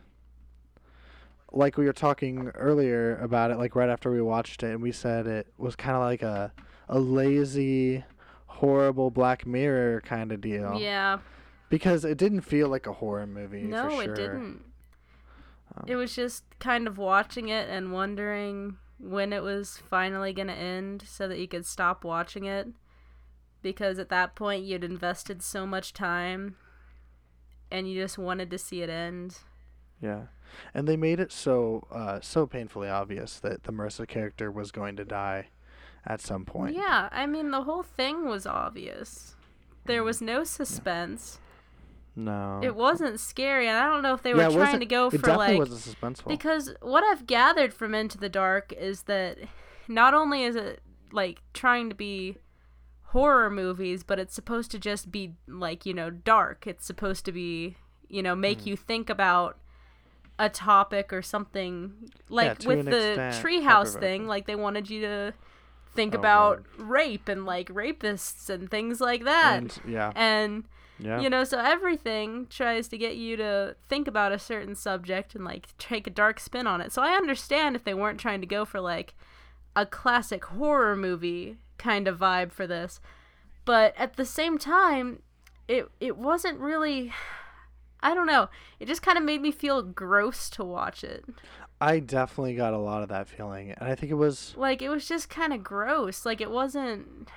like 1.51 1.77
we 1.77 1.85
were 1.85 1.93
talking 1.93 2.49
earlier 2.49 3.17
about 3.17 3.49
it, 3.51 3.57
like 3.57 3.75
right 3.75 3.89
after 3.89 4.11
we 4.11 4.21
watched 4.21 4.61
it, 4.63 4.71
and 4.71 4.81
we 4.81 4.91
said 4.91 5.25
it 5.25 5.47
was 5.57 5.75
kind 5.75 5.95
of 5.97 6.03
like 6.03 6.21
a 6.21 6.53
a 6.87 6.99
lazy, 6.99 8.03
horrible 8.45 9.09
Black 9.09 9.47
Mirror 9.47 10.01
kind 10.01 10.31
of 10.31 10.41
deal. 10.41 10.79
Yeah. 10.79 11.19
Because 11.69 12.05
it 12.05 12.17
didn't 12.17 12.41
feel 12.41 12.67
like 12.67 12.85
a 12.85 12.93
horror 12.93 13.25
movie. 13.25 13.63
No, 13.63 13.89
for 13.89 14.03
it 14.03 14.15
didn't. 14.15 14.63
Um, 15.75 15.85
It 15.87 15.95
was 15.95 16.13
just 16.13 16.43
kind 16.59 16.85
of 16.85 16.97
watching 16.97 17.47
it 17.47 17.69
and 17.69 17.93
wondering 17.93 18.77
when 18.99 19.33
it 19.33 19.41
was 19.41 19.77
finally 19.89 20.33
going 20.33 20.49
to 20.49 20.53
end 20.53 21.03
so 21.07 21.27
that 21.29 21.39
you 21.39 21.47
could 21.47 21.65
stop 21.65 22.03
watching 22.03 22.43
it. 22.45 22.67
Because 23.61 23.99
at 23.99 24.09
that 24.09 24.35
point, 24.35 24.63
you'd 24.63 24.83
invested 24.83 25.41
so 25.41 25.65
much 25.65 25.93
time 25.93 26.55
and 27.71 27.89
you 27.89 27.99
just 27.99 28.17
wanted 28.17 28.51
to 28.51 28.57
see 28.57 28.81
it 28.81 28.89
end. 28.89 29.39
Yeah, 30.01 30.23
and 30.73 30.87
they 30.87 30.97
made 30.97 31.19
it 31.19 31.31
so 31.31 31.87
uh, 31.91 32.19
so 32.21 32.45
painfully 32.45 32.89
obvious 32.89 33.39
that 33.39 33.63
the 33.63 33.71
Marissa 33.71 34.07
character 34.07 34.51
was 34.51 34.71
going 34.71 34.95
to 34.97 35.05
die 35.05 35.47
at 36.05 36.21
some 36.21 36.43
point. 36.43 36.75
Yeah, 36.75 37.09
I 37.11 37.25
mean, 37.25 37.51
the 37.51 37.63
whole 37.63 37.83
thing 37.83 38.25
was 38.25 38.45
obvious. 38.45 39.35
There 39.85 40.03
was 40.03 40.21
no 40.21 40.43
suspense. 40.43 41.39
No. 42.15 42.59
It 42.61 42.75
wasn't 42.75 43.19
scary, 43.19 43.67
and 43.67 43.77
I 43.77 43.89
don't 43.89 44.03
know 44.03 44.13
if 44.13 44.21
they 44.21 44.33
were 44.33 44.41
yeah, 44.41 44.49
it 44.49 44.53
trying 44.53 44.79
to 44.81 44.85
go 44.85 45.07
It 45.07 45.11
for 45.11 45.17
definitely 45.17 45.47
like 45.57 45.69
wasn't 45.69 45.95
suspenseful. 45.97 46.27
Because 46.27 46.73
what 46.81 47.03
I've 47.03 47.25
gathered 47.25 47.73
from 47.73 47.95
Into 47.95 48.17
the 48.17 48.29
Dark 48.29 48.73
is 48.73 49.03
that 49.03 49.37
not 49.87 50.13
only 50.13 50.43
is 50.43 50.55
it 50.55 50.81
like 51.13 51.41
trying 51.53 51.89
to 51.89 51.95
be 51.95 52.37
horror 53.11 53.49
movies, 53.49 54.03
but 54.03 54.19
it's 54.19 54.33
supposed 54.33 54.71
to 54.71 54.79
just 54.79 55.11
be 55.11 55.33
like, 55.47 55.85
you 55.85 55.93
know, 55.93 56.09
dark. 56.09 56.65
It's 56.67 56.85
supposed 56.85 57.25
to 57.25 57.31
be, 57.31 57.75
you 58.09 58.21
know, 58.23 58.35
make 58.35 58.59
Mm. 58.61 58.65
you 58.67 58.77
think 58.77 59.09
about 59.09 59.57
a 60.39 60.49
topic 60.49 61.13
or 61.13 61.21
something 61.21 62.09
like 62.29 62.59
to 62.59 62.67
with 62.67 62.85
the 62.85 63.15
treehouse 63.41 63.99
thing, 63.99 64.27
like 64.27 64.47
they 64.47 64.55
wanted 64.55 64.89
you 64.89 65.01
to 65.01 65.33
think 65.93 66.15
Oh, 66.15 66.19
about 66.19 66.63
rape 66.77 67.27
and 67.27 67.45
like 67.45 67.67
rapists 67.69 68.49
and 68.49 68.71
things 68.71 68.99
like 69.01 69.23
that. 69.25 69.57
and 69.57 69.79
yeah, 69.85 70.11
and 70.15 70.63
yeah. 70.97 71.19
you 71.19 71.29
know, 71.29 71.43
so 71.43 71.59
everything 71.59 72.47
tries 72.49 72.87
to 72.87 72.97
get 72.97 73.17
you 73.17 73.35
to 73.37 73.75
think 73.89 74.07
about 74.07 74.31
a 74.31 74.39
certain 74.39 74.73
subject 74.73 75.35
and 75.35 75.43
like 75.43 75.67
take 75.77 76.07
a 76.07 76.09
dark 76.11 76.39
spin 76.39 76.65
on 76.65 76.79
it. 76.81 76.91
So 76.93 77.01
I 77.01 77.11
understand 77.15 77.75
if 77.75 77.83
they 77.83 77.93
weren't 77.93 78.19
trying 78.21 78.39
to 78.41 78.47
go 78.47 78.63
for 78.65 78.79
like 78.79 79.13
a 79.75 79.85
classic 79.85 80.45
horror 80.45 80.95
movie 80.95 81.57
kind 81.81 82.07
of 82.07 82.19
vibe 82.19 82.51
for 82.51 82.65
this. 82.67 82.99
But 83.65 83.93
at 83.97 84.15
the 84.15 84.25
same 84.25 84.57
time, 84.57 85.21
it 85.67 85.89
it 85.99 86.17
wasn't 86.17 86.59
really 86.59 87.11
I 88.03 88.15
don't 88.15 88.27
know. 88.27 88.49
It 88.79 88.87
just 88.87 89.01
kind 89.01 89.17
of 89.17 89.23
made 89.23 89.41
me 89.41 89.51
feel 89.51 89.81
gross 89.83 90.49
to 90.51 90.63
watch 90.63 91.03
it. 91.03 91.25
I 91.79 91.99
definitely 91.99 92.55
got 92.55 92.73
a 92.73 92.77
lot 92.77 93.03
of 93.03 93.09
that 93.09 93.27
feeling, 93.27 93.71
and 93.71 93.89
I 93.89 93.95
think 93.95 94.11
it 94.11 94.15
was. 94.15 94.53
Like 94.55 94.81
it 94.81 94.89
was 94.89 95.07
just 95.07 95.29
kind 95.29 95.53
of 95.53 95.63
gross. 95.63 96.25
Like 96.25 96.41
it 96.41 96.51
wasn't 96.51 97.29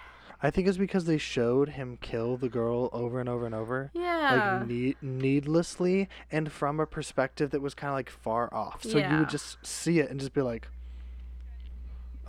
I 0.44 0.50
think 0.50 0.68
it's 0.68 0.76
because 0.76 1.06
they 1.06 1.16
showed 1.16 1.70
him 1.70 1.96
kill 2.02 2.36
the 2.36 2.50
girl 2.50 2.90
over 2.92 3.18
and 3.18 3.30
over 3.30 3.46
and 3.46 3.54
over, 3.54 3.90
yeah. 3.94 4.58
like 4.58 4.68
need- 4.68 4.96
needlessly, 5.00 6.06
and 6.30 6.52
from 6.52 6.80
a 6.80 6.86
perspective 6.86 7.50
that 7.52 7.62
was 7.62 7.72
kind 7.72 7.88
of 7.88 7.94
like 7.94 8.10
far 8.10 8.52
off. 8.52 8.82
So 8.82 8.98
you 8.98 9.20
would 9.20 9.30
just 9.30 9.64
see 9.64 10.00
it 10.00 10.10
and 10.10 10.20
just 10.20 10.34
be 10.34 10.42
like, 10.42 10.68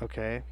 "Okay, 0.01 0.43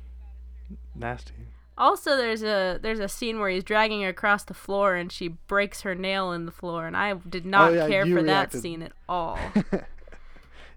nasty." 0.93 1.52
Also, 1.77 2.15
there's 2.15 2.44
a 2.44 2.77
there's 2.82 3.00
a 3.00 3.08
scene 3.10 3.39
where 3.39 3.50
he's 3.50 3.63
dragging 3.63 4.01
her 4.03 4.10
across 4.10 4.44
the 4.44 4.53
floor 4.53 4.96
and 4.96 5.12
she 5.12 5.30
breaks 5.30 5.82
her 5.82 5.96
nail 5.96 6.32
in 6.32 6.46
the 6.46 6.51
floor, 6.51 6.86
and 6.86 6.96
I 6.96 7.13
did 7.13 7.46
not 7.46 7.72
Oh, 7.72 7.74
yeah, 7.75 7.88
care 7.88 8.06
for 8.06 8.22
that 8.24 8.51
scene 8.53 8.82
at 8.84 8.92
all. 9.10 9.39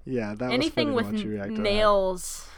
Yeah, 0.08 0.36
that 0.36 0.52
Anything 0.52 0.94
was 0.94 1.06
with 1.06 1.06
funny 1.06 1.22
to 1.24 1.24
watch 1.24 1.24
you 1.24 1.30
n- 1.32 1.34
react 1.34 1.50
to 1.50 1.56
that. 1.56 1.62
nails 1.62 2.48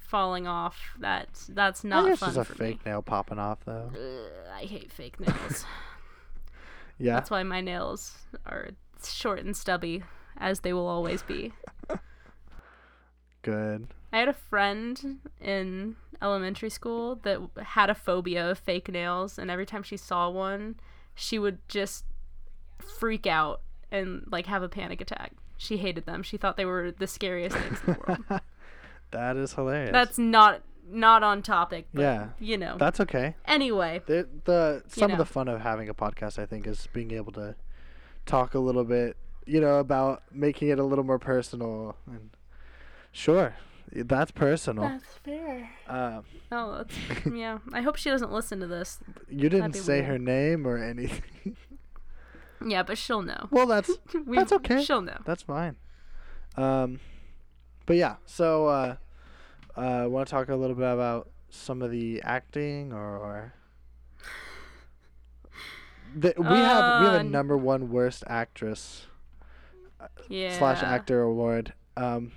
falling 0.00 0.46
off, 0.48 0.76
that's 0.98 1.46
that's 1.46 1.84
I 1.84 1.88
not 1.88 2.02
think 2.02 2.12
it's 2.14 2.20
fun 2.20 2.34
just 2.34 2.50
a 2.50 2.54
fake 2.54 2.84
nail 2.84 3.00
popping 3.00 3.38
off, 3.38 3.60
though. 3.64 3.92
Ugh, 3.94 4.32
I 4.52 4.62
hate 4.64 4.90
fake 4.92 5.20
nails. 5.20 5.64
Yeah, 6.98 7.12
That's 7.16 7.30
why 7.30 7.42
my 7.42 7.60
nails 7.60 8.16
are 8.46 8.70
short 9.06 9.44
and 9.44 9.54
stubby, 9.54 10.02
as 10.38 10.60
they 10.60 10.72
will 10.72 10.88
always 10.88 11.22
be. 11.22 11.52
good. 13.42 13.88
I 14.12 14.18
had 14.20 14.28
a 14.28 14.32
friend 14.32 15.18
in 15.40 15.96
elementary 16.22 16.70
school 16.70 17.16
that 17.22 17.40
had 17.62 17.90
a 17.90 17.94
phobia 17.94 18.50
of 18.50 18.58
fake 18.58 18.88
nails, 18.88 19.38
and 19.38 19.50
every 19.50 19.66
time 19.66 19.82
she 19.82 19.96
saw 19.96 20.28
one, 20.28 20.76
she 21.14 21.38
would 21.38 21.58
just 21.68 22.04
freak 22.78 23.26
out 23.26 23.60
and 23.90 24.26
like 24.30 24.46
have 24.46 24.62
a 24.62 24.68
panic 24.68 25.00
attack. 25.00 25.32
She 25.56 25.78
hated 25.78 26.06
them. 26.06 26.22
She 26.22 26.36
thought 26.36 26.56
they 26.56 26.64
were 26.64 26.92
the 26.92 27.06
scariest 27.06 27.56
things 27.56 27.78
in 27.86 27.94
the 27.94 27.98
world. 28.06 28.40
that 29.10 29.36
is 29.36 29.54
hilarious. 29.54 29.92
That's 29.92 30.18
not 30.18 30.62
not 30.88 31.22
on 31.22 31.42
topic, 31.42 31.88
but 31.92 32.02
yeah. 32.02 32.28
you 32.38 32.56
know. 32.56 32.76
That's 32.78 33.00
okay. 33.00 33.34
anyway, 33.46 34.02
The, 34.06 34.28
the 34.44 34.82
some 34.86 35.10
of 35.10 35.10
know. 35.12 35.16
the 35.18 35.24
fun 35.24 35.48
of 35.48 35.60
having 35.60 35.88
a 35.88 35.94
podcast, 35.94 36.38
I 36.38 36.46
think, 36.46 36.66
is 36.66 36.88
being 36.92 37.10
able 37.12 37.32
to 37.32 37.56
talk 38.24 38.54
a 38.54 38.58
little 38.58 38.84
bit, 38.84 39.16
you 39.46 39.60
know, 39.60 39.78
about 39.78 40.22
making 40.30 40.68
it 40.68 40.78
a 40.78 40.84
little 40.84 41.04
more 41.04 41.18
personal. 41.18 41.96
And 42.06 42.30
sure, 43.12 43.54
that's 43.92 44.30
personal. 44.30 44.84
that's 44.88 45.04
fair. 45.24 45.70
Um, 45.88 46.24
Oh, 46.52 46.76
that's, 46.78 47.26
yeah. 47.32 47.58
I 47.72 47.80
hope 47.82 47.96
she 47.96 48.08
doesn't 48.10 48.32
listen 48.32 48.60
to 48.60 48.66
this. 48.66 48.98
you 49.28 49.48
didn't 49.48 49.72
say 49.74 49.96
weird. 50.00 50.06
her 50.06 50.18
name 50.18 50.66
or 50.66 50.78
anything. 50.78 51.56
Yeah, 52.66 52.82
but 52.84 52.96
she'll 52.96 53.20
know. 53.20 53.48
well, 53.50 53.66
that's 53.66 53.90
We- 54.26 54.34
That's 54.38 54.50
okay. 54.50 54.82
She'll 54.82 55.02
know. 55.02 55.18
that's 55.26 55.42
fine. 55.42 55.76
Um, 56.56 57.00
but 57.84 57.96
yeah, 57.96 58.16
so 58.24 58.66
uh, 58.68 58.96
uh, 59.76 60.06
want 60.08 60.26
to 60.26 60.30
talk 60.30 60.48
a 60.48 60.56
little 60.56 60.74
bit 60.74 60.90
about 60.90 61.28
some 61.50 61.82
of 61.82 61.90
the 61.90 62.22
acting 62.22 62.94
or. 62.94 63.18
or 63.18 63.52
the, 66.16 66.32
we 66.38 66.44
have 66.44 67.00
we 67.02 67.06
have 67.06 67.14
Uh, 67.14 67.18
a 67.18 67.22
number 67.24 67.56
one 67.58 67.90
worst 67.90 68.24
actress 68.26 69.06
Yeah. 70.28 70.56
slash 70.56 70.82
actor 70.82 71.20
award. 71.22 71.74
Um, 71.96 72.32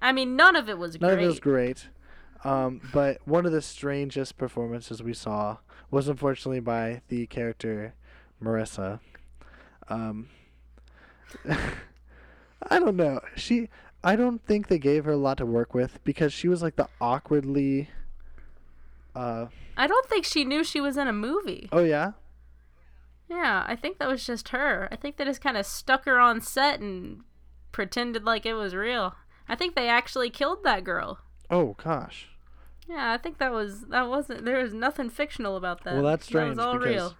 I 0.00 0.12
mean, 0.12 0.36
none 0.36 0.56
of 0.56 0.68
it 0.68 0.78
was 0.78 1.00
none 1.00 1.10
great. 1.10 1.10
None 1.10 1.18
of 1.18 1.24
it 1.24 1.28
was 1.28 1.40
great, 1.40 1.88
um, 2.44 2.80
but 2.92 3.18
one 3.24 3.46
of 3.46 3.52
the 3.52 3.62
strangest 3.62 4.36
performances 4.36 5.02
we 5.02 5.14
saw 5.14 5.58
was 5.90 6.08
unfortunately 6.08 6.60
by 6.60 7.02
the 7.08 7.26
character 7.26 7.94
Marissa. 8.42 9.00
Um, 9.88 10.28
I 11.48 12.78
don't 12.78 12.96
know. 12.96 13.20
She, 13.34 13.68
I 14.02 14.16
don't 14.16 14.44
think 14.44 14.68
they 14.68 14.78
gave 14.78 15.04
her 15.04 15.12
a 15.12 15.16
lot 15.16 15.38
to 15.38 15.46
work 15.46 15.74
with 15.74 16.02
because 16.04 16.32
she 16.32 16.48
was 16.48 16.62
like 16.62 16.76
the 16.76 16.88
awkwardly. 17.00 17.88
Uh, 19.14 19.46
I 19.76 19.86
don't 19.86 20.08
think 20.08 20.24
she 20.24 20.44
knew 20.44 20.62
she 20.62 20.80
was 20.80 20.96
in 20.96 21.08
a 21.08 21.12
movie. 21.12 21.68
oh 21.72 21.84
yeah, 21.84 22.12
Yeah, 23.28 23.64
I 23.66 23.76
think 23.76 23.98
that 23.98 24.08
was 24.08 24.26
just 24.26 24.50
her. 24.50 24.88
I 24.90 24.96
think 24.96 25.16
they 25.16 25.24
just 25.24 25.40
kind 25.40 25.56
of 25.56 25.66
stuck 25.66 26.04
her 26.04 26.18
on 26.18 26.40
set 26.40 26.80
and 26.80 27.22
pretended 27.72 28.24
like 28.24 28.44
it 28.46 28.54
was 28.54 28.74
real. 28.74 29.14
I 29.48 29.54
think 29.54 29.74
they 29.74 29.88
actually 29.88 30.30
killed 30.30 30.64
that 30.64 30.84
girl. 30.84 31.18
oh 31.50 31.74
gosh. 31.82 32.28
Yeah, 32.88 33.12
I 33.12 33.18
think 33.18 33.38
that 33.38 33.52
was 33.52 33.82
that 33.88 34.08
wasn't 34.08 34.44
there 34.44 34.62
was 34.62 34.72
nothing 34.72 35.10
fictional 35.10 35.56
about 35.56 35.82
that. 35.84 35.94
Well, 35.94 36.04
that's 36.04 36.24
That 36.26 36.30
strange 36.30 36.56
was 36.56 36.64
all 36.64 36.78
because 36.78 36.86
real. 36.94 37.16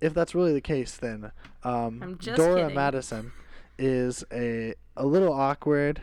if 0.00 0.14
that's 0.14 0.34
really 0.34 0.52
the 0.54 0.60
case, 0.62 0.96
then 0.96 1.30
um, 1.62 2.00
I'm 2.02 2.18
just 2.18 2.36
Dora 2.38 2.62
kidding. 2.62 2.74
Madison 2.74 3.32
is 3.78 4.24
a 4.32 4.74
a 4.96 5.04
little 5.06 5.32
awkward. 5.32 6.00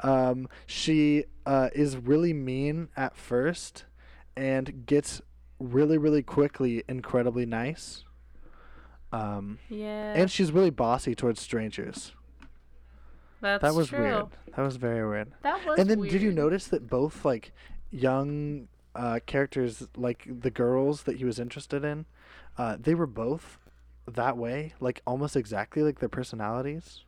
Um, 0.00 0.48
she 0.66 1.24
uh, 1.44 1.68
is 1.74 1.96
really 1.98 2.32
mean 2.32 2.88
at 2.96 3.16
first, 3.16 3.84
and 4.36 4.86
gets 4.86 5.20
really 5.58 5.98
really 5.98 6.22
quickly 6.22 6.84
incredibly 6.88 7.44
nice. 7.44 8.04
Um, 9.12 9.58
Yeah, 9.68 10.14
and 10.14 10.30
she's 10.30 10.52
really 10.52 10.70
bossy 10.70 11.14
towards 11.14 11.40
strangers. 11.40 12.12
That's 13.40 13.62
that 13.62 13.74
was 13.74 13.88
true. 13.88 14.00
weird. 14.00 14.26
That 14.56 14.62
was 14.62 14.76
very 14.76 15.08
weird. 15.08 15.32
That 15.42 15.64
was. 15.66 15.78
and 15.78 15.88
then 15.88 16.00
did 16.02 16.22
you 16.22 16.32
notice 16.32 16.66
that 16.68 16.88
both 16.88 17.24
like 17.24 17.52
young 17.90 18.68
uh, 18.94 19.20
characters, 19.26 19.86
like 19.96 20.26
the 20.28 20.50
girls 20.50 21.04
that 21.04 21.16
he 21.16 21.24
was 21.24 21.38
interested 21.38 21.84
in, 21.84 22.06
uh, 22.56 22.76
they 22.80 22.94
were 22.94 23.06
both 23.06 23.58
that 24.06 24.36
way, 24.36 24.74
like 24.80 25.02
almost 25.06 25.36
exactly 25.36 25.82
like 25.82 26.00
their 26.00 26.08
personalities. 26.08 27.04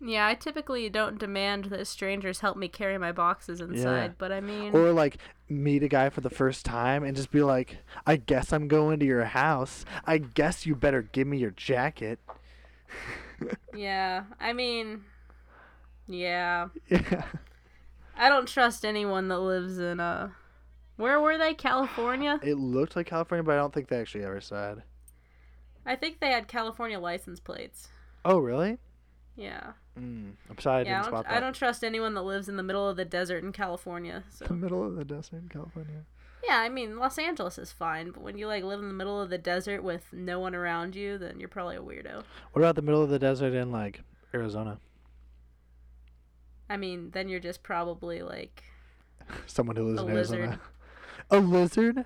Yeah, 0.00 0.26
I 0.26 0.34
typically 0.34 0.90
don't 0.90 1.18
demand 1.18 1.66
that 1.66 1.86
strangers 1.86 2.40
help 2.40 2.58
me 2.58 2.68
carry 2.68 2.98
my 2.98 3.12
boxes 3.12 3.62
inside, 3.62 4.16
but 4.18 4.30
I 4.30 4.42
mean, 4.42 4.74
Or 4.76 4.92
like 4.92 5.16
meet 5.48 5.82
a 5.82 5.88
guy 5.88 6.10
for 6.10 6.20
the 6.20 6.28
first 6.28 6.66
time 6.66 7.02
and 7.02 7.16
just 7.16 7.30
be 7.30 7.42
like, 7.42 7.78
"I 8.06 8.16
guess 8.16 8.52
I'm 8.52 8.68
going 8.68 8.98
to 9.00 9.06
your 9.06 9.24
house. 9.24 9.86
I 10.04 10.18
guess 10.18 10.66
you 10.66 10.74
better 10.74 11.00
give 11.02 11.26
me 11.26 11.38
your 11.38 11.52
jacket." 11.52 12.18
yeah, 13.74 14.24
I 14.38 14.52
mean, 14.52 15.04
yeah, 16.06 16.68
yeah. 16.88 17.24
I 18.16 18.28
don't 18.28 18.48
trust 18.48 18.84
anyone 18.84 19.28
that 19.28 19.40
lives 19.40 19.78
in 19.78 20.00
uh, 20.00 20.30
where 20.96 21.20
were 21.20 21.36
they? 21.36 21.54
California? 21.54 22.40
It 22.42 22.58
looked 22.58 22.96
like 22.96 23.06
California, 23.06 23.42
but 23.42 23.52
I 23.52 23.56
don't 23.56 23.72
think 23.72 23.88
they 23.88 24.00
actually 24.00 24.24
ever 24.24 24.40
said. 24.40 24.82
I 25.84 25.94
think 25.94 26.20
they 26.20 26.30
had 26.30 26.48
California 26.48 26.98
license 26.98 27.38
plates. 27.38 27.88
Oh, 28.24 28.38
really? 28.38 28.78
Yeah. 29.36 29.72
Mm, 29.98 30.32
I'm 30.50 30.58
sorry 30.58 30.78
I 30.78 30.80
yeah, 30.80 30.84
didn't 30.84 30.94
I 30.94 31.02
don't, 31.02 31.10
spot 31.10 31.24
that. 31.24 31.36
I 31.36 31.40
don't 31.40 31.52
trust 31.54 31.84
anyone 31.84 32.14
that 32.14 32.22
lives 32.22 32.48
in 32.48 32.56
the 32.56 32.62
middle 32.62 32.88
of 32.88 32.96
the 32.96 33.04
desert 33.04 33.44
in 33.44 33.52
California. 33.52 34.24
The 34.38 34.54
middle 34.54 34.84
of 34.84 34.96
the 34.96 35.04
desert 35.04 35.42
in 35.42 35.48
California. 35.48 36.04
yeah, 36.42 36.58
I 36.58 36.68
mean 36.70 36.96
Los 36.96 37.18
Angeles 37.18 37.58
is 37.58 37.72
fine, 37.72 38.10
but 38.10 38.22
when 38.22 38.38
you 38.38 38.46
like 38.46 38.64
live 38.64 38.80
in 38.80 38.88
the 38.88 38.94
middle 38.94 39.20
of 39.20 39.30
the 39.30 39.38
desert 39.38 39.82
with 39.82 40.06
no 40.12 40.40
one 40.40 40.54
around 40.54 40.96
you, 40.96 41.18
then 41.18 41.38
you're 41.38 41.48
probably 41.48 41.76
a 41.76 41.80
weirdo. 41.80 42.24
What 42.52 42.62
about 42.62 42.74
the 42.74 42.82
middle 42.82 43.02
of 43.02 43.10
the 43.10 43.18
desert 43.18 43.52
in 43.52 43.70
like 43.70 44.00
Arizona? 44.34 44.78
I 46.68 46.76
mean, 46.76 47.10
then 47.12 47.28
you're 47.28 47.40
just 47.40 47.62
probably 47.62 48.22
like 48.22 48.62
Someone 49.46 49.76
who 49.76 49.84
lives 49.84 50.00
A 50.00 50.06
in 50.06 50.10
Arizona. 50.16 50.40
lizard. 50.42 50.58
A 51.30 51.38
lizard? 51.38 52.04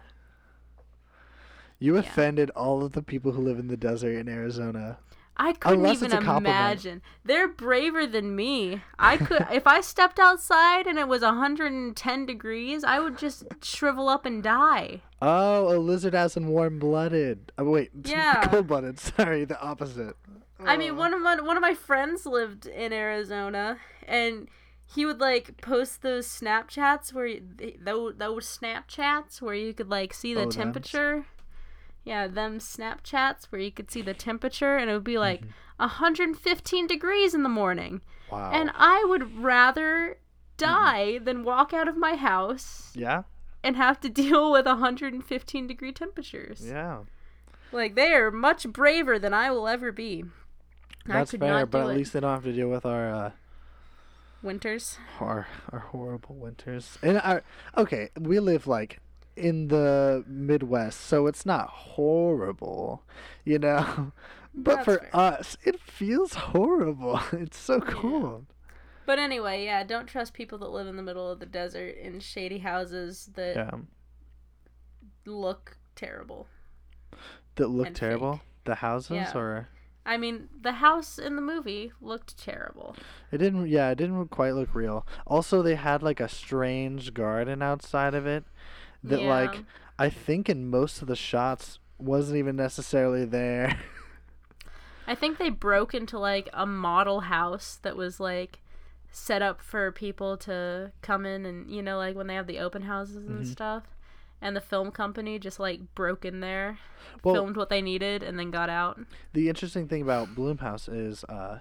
You 1.78 1.94
Yeah. 1.94 2.00
offended 2.00 2.50
all 2.50 2.82
of 2.84 2.92
the 2.92 3.02
people 3.02 3.32
who 3.32 3.40
live 3.42 3.58
in 3.58 3.68
the 3.68 3.76
desert 3.76 4.16
in 4.16 4.28
Arizona. 4.28 4.98
I 5.36 5.54
couldn't 5.54 5.78
Unless 5.78 5.96
even 5.98 6.06
it's 6.06 6.14
a 6.14 6.16
compliment. 6.18 6.46
imagine. 6.48 7.02
They're 7.24 7.48
braver 7.48 8.06
than 8.06 8.36
me. 8.36 8.82
I 8.98 9.16
could 9.16 9.46
if 9.50 9.66
I 9.66 9.80
stepped 9.80 10.18
outside 10.18 10.86
and 10.86 10.98
it 10.98 11.08
was 11.08 11.22
110 11.22 12.26
degrees, 12.26 12.84
I 12.84 13.00
would 13.00 13.16
just 13.16 13.44
shrivel 13.64 14.08
up 14.10 14.26
and 14.26 14.42
die. 14.42 15.00
Oh, 15.22 15.74
a 15.74 15.78
lizard 15.78 16.14
as 16.14 16.36
in 16.36 16.48
warm 16.48 16.78
blooded. 16.78 17.52
Oh, 17.56 17.64
wait. 17.64 17.90
Yeah. 18.04 18.46
Cold 18.48 18.66
blooded. 18.66 18.98
Sorry, 18.98 19.44
the 19.46 19.58
opposite. 19.62 20.16
I 20.62 20.76
mean, 20.76 20.90
Oh. 20.90 20.94
one 20.94 21.14
of 21.14 21.22
my 21.22 21.36
one 21.40 21.56
of 21.56 21.62
my 21.62 21.72
friends 21.74 22.26
lived 22.26 22.66
in 22.66 22.92
Arizona, 22.92 23.78
and 24.10 24.48
he 24.94 25.06
would 25.06 25.20
like 25.20 25.60
post 25.62 26.02
those 26.02 26.26
Snapchats 26.26 27.12
where 27.14 27.26
you, 27.26 27.42
those 27.80 28.14
those 28.18 28.58
Snapchats 28.58 29.40
where 29.40 29.54
you 29.54 29.72
could 29.72 29.88
like 29.88 30.12
see 30.12 30.34
the 30.34 30.40
Oh, 30.40 30.44
thems. 30.44 30.56
temperature. 30.56 31.26
Yeah, 32.04 32.26
them 32.26 32.58
Snapchats 32.58 33.44
where 33.50 33.60
you 33.60 33.70
could 33.70 33.90
see 33.90 34.02
the 34.02 34.14
temperature, 34.14 34.76
and 34.76 34.90
it 34.90 34.94
would 34.94 35.04
be 35.04 35.18
like 35.18 35.40
Mm-hmm. 35.42 35.50
115 35.80 36.86
degrees 36.86 37.34
in 37.34 37.42
the 37.42 37.48
morning, 37.48 38.00
Wow. 38.30 38.50
and 38.52 38.70
I 38.74 39.04
would 39.08 39.36
rather 39.38 40.18
Mm-hmm. 40.58 40.66
die 40.74 41.18
than 41.18 41.42
walk 41.44 41.72
out 41.72 41.88
of 41.88 41.96
my 41.96 42.16
house 42.16 42.92
yeah? 42.94 43.22
and 43.64 43.76
have 43.76 43.98
to 44.00 44.08
deal 44.22 44.52
with 44.52 44.66
115 44.66 45.66
degree 45.66 45.92
temperatures. 45.92 46.62
Yeah. 46.66 47.04
Like 47.72 47.94
they 47.94 48.12
are 48.12 48.30
much 48.30 48.66
braver 48.68 49.18
than 49.18 49.32
I 49.32 49.50
will 49.50 49.66
ever 49.68 49.90
be. 49.92 50.24
I 51.06 51.12
That's 51.14 51.30
fair, 51.30 51.64
but 51.64 51.82
at 51.86 51.90
it. 51.92 51.96
least 51.96 52.12
they 52.12 52.20
don't 52.20 52.34
have 52.34 52.44
to 52.44 52.52
deal 52.52 52.68
with 52.68 52.84
our 52.84 53.10
uh, 53.10 53.30
Winters. 54.42 54.98
our 55.20 55.46
our 55.72 55.78
horrible 55.80 56.34
winters. 56.36 56.98
And 57.02 57.20
our 57.22 57.42
okay, 57.76 58.08
we 58.18 58.40
live 58.40 58.66
like 58.66 58.98
in 59.36 59.68
the 59.68 60.24
Midwest, 60.26 61.00
so 61.00 61.26
it's 61.26 61.44
not 61.46 61.68
horrible, 61.68 63.02
you 63.44 63.58
know. 63.58 64.12
But 64.52 64.76
That's 64.76 64.84
for 64.84 64.98
fair. 64.98 65.10
us, 65.16 65.56
it 65.64 65.78
feels 65.80 66.34
horrible. 66.34 67.20
It's 67.32 67.56
so 67.56 67.80
cold. 67.80 68.46
But 69.06 69.20
anyway, 69.20 69.64
yeah, 69.64 69.84
don't 69.84 70.06
trust 70.08 70.34
people 70.34 70.58
that 70.58 70.70
live 70.70 70.88
in 70.88 70.96
the 70.96 71.02
middle 71.04 71.30
of 71.30 71.38
the 71.38 71.46
desert 71.46 71.96
in 71.96 72.18
shady 72.18 72.58
houses 72.58 73.30
that 73.34 73.54
Yeah. 73.56 73.70
look 75.24 75.76
terrible. 75.94 76.48
That 77.56 77.68
look 77.68 77.94
terrible. 77.94 78.32
fake. 78.34 78.42
The 78.64 78.74
houses 78.76 79.10
Yeah. 79.12 79.38
or 79.38 79.68
I 80.10 80.16
mean, 80.16 80.48
the 80.60 80.72
house 80.72 81.18
in 81.18 81.36
the 81.36 81.42
movie 81.42 81.92
looked 82.00 82.36
terrible. 82.36 82.96
it 83.30 83.38
didn't 83.38 83.68
yeah, 83.68 83.90
it 83.90 83.94
didn't 83.98 84.28
quite 84.28 84.54
look 84.54 84.74
real. 84.74 85.06
Also 85.26 85.62
they 85.62 85.76
had 85.76 86.02
like 86.02 86.18
a 86.20 86.28
strange 86.28 87.14
garden 87.14 87.62
outside 87.62 88.14
of 88.14 88.26
it 88.26 88.44
that 89.04 89.20
Yeah. 89.22 89.28
like 89.40 89.64
I 89.98 90.08
think 90.10 90.48
in 90.48 90.68
most 90.68 91.00
of 91.00 91.06
the 91.08 91.14
shots 91.16 91.78
wasn't 91.98 92.38
even 92.38 92.56
necessarily 92.56 93.24
there. 93.24 93.78
I 95.06 95.14
think 95.14 95.38
they 95.38 95.50
broke 95.50 95.94
into 95.94 96.18
like 96.18 96.48
a 96.52 96.66
model 96.66 97.20
house 97.20 97.78
that 97.82 97.96
was 97.96 98.20
like 98.20 98.60
set 99.12 99.42
up 99.42 99.60
for 99.60 99.90
people 99.92 100.36
to 100.38 100.92
come 101.02 101.26
in 101.26 101.44
and 101.44 101.70
you 101.70 101.82
know 101.82 101.96
like 101.98 102.14
when 102.16 102.26
they 102.28 102.34
have 102.34 102.46
the 102.46 102.58
open 102.60 102.82
houses 102.82 103.26
and 103.26 103.44
Mhm. 103.44 103.46
stuff. 103.46 103.84
And 104.42 104.56
the 104.56 104.60
film 104.60 104.90
company 104.90 105.38
just 105.38 105.60
like 105.60 105.94
broke 105.94 106.24
in 106.24 106.40
there, 106.40 106.78
Well- 107.22 107.34
filmed 107.34 107.56
what 107.56 107.68
they 107.68 107.82
needed, 107.82 108.22
and 108.22 108.38
then 108.38 108.50
got 108.50 108.70
out. 108.70 108.98
The 109.32 109.48
interesting 109.48 109.86
thing 109.86 110.02
about 110.02 110.34
Blumhouse 110.34 110.88
is 110.92 111.24
uh, 111.24 111.60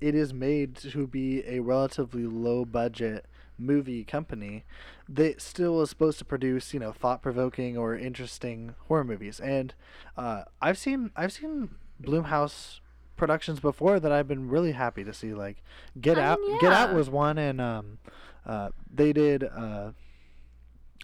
it 0.00 0.14
is 0.14 0.32
made 0.32 0.76
to 0.76 1.06
be 1.06 1.42
a 1.46 1.60
relatively 1.60 2.26
low 2.26 2.64
budget 2.64 3.26
movie 3.58 4.04
company 4.04 4.64
that 5.08 5.42
still 5.42 5.82
is 5.82 5.90
supposed 5.90 6.18
to 6.18 6.24
produce, 6.24 6.72
you 6.72 6.80
know, 6.80 6.92
thought 6.92 7.20
provoking 7.20 7.76
or 7.76 7.96
interesting 7.96 8.74
horror 8.88 9.04
movies. 9.04 9.38
And 9.40 9.74
uh, 10.16 10.44
I've 10.62 10.78
seen 10.78 11.10
I've 11.16 11.32
seen 11.32 11.70
Blumhouse 12.02 12.80
productions 13.16 13.60
before 13.60 14.00
that 14.00 14.10
I've 14.10 14.26
been 14.28 14.48
really 14.48 14.72
happy 14.72 15.04
to 15.04 15.12
see. 15.12 15.34
Like 15.34 15.62
Get 16.00 16.18
I 16.18 16.22
Out 16.22 16.40
mean, 16.40 16.58
Get 16.60 16.72
Out 16.72 16.94
was 16.94 17.10
one 17.10 17.36
and 17.36 17.60
um, 17.60 17.98
uh, 18.46 18.70
they 18.92 19.12
did 19.12 19.44
uh, 19.44 19.90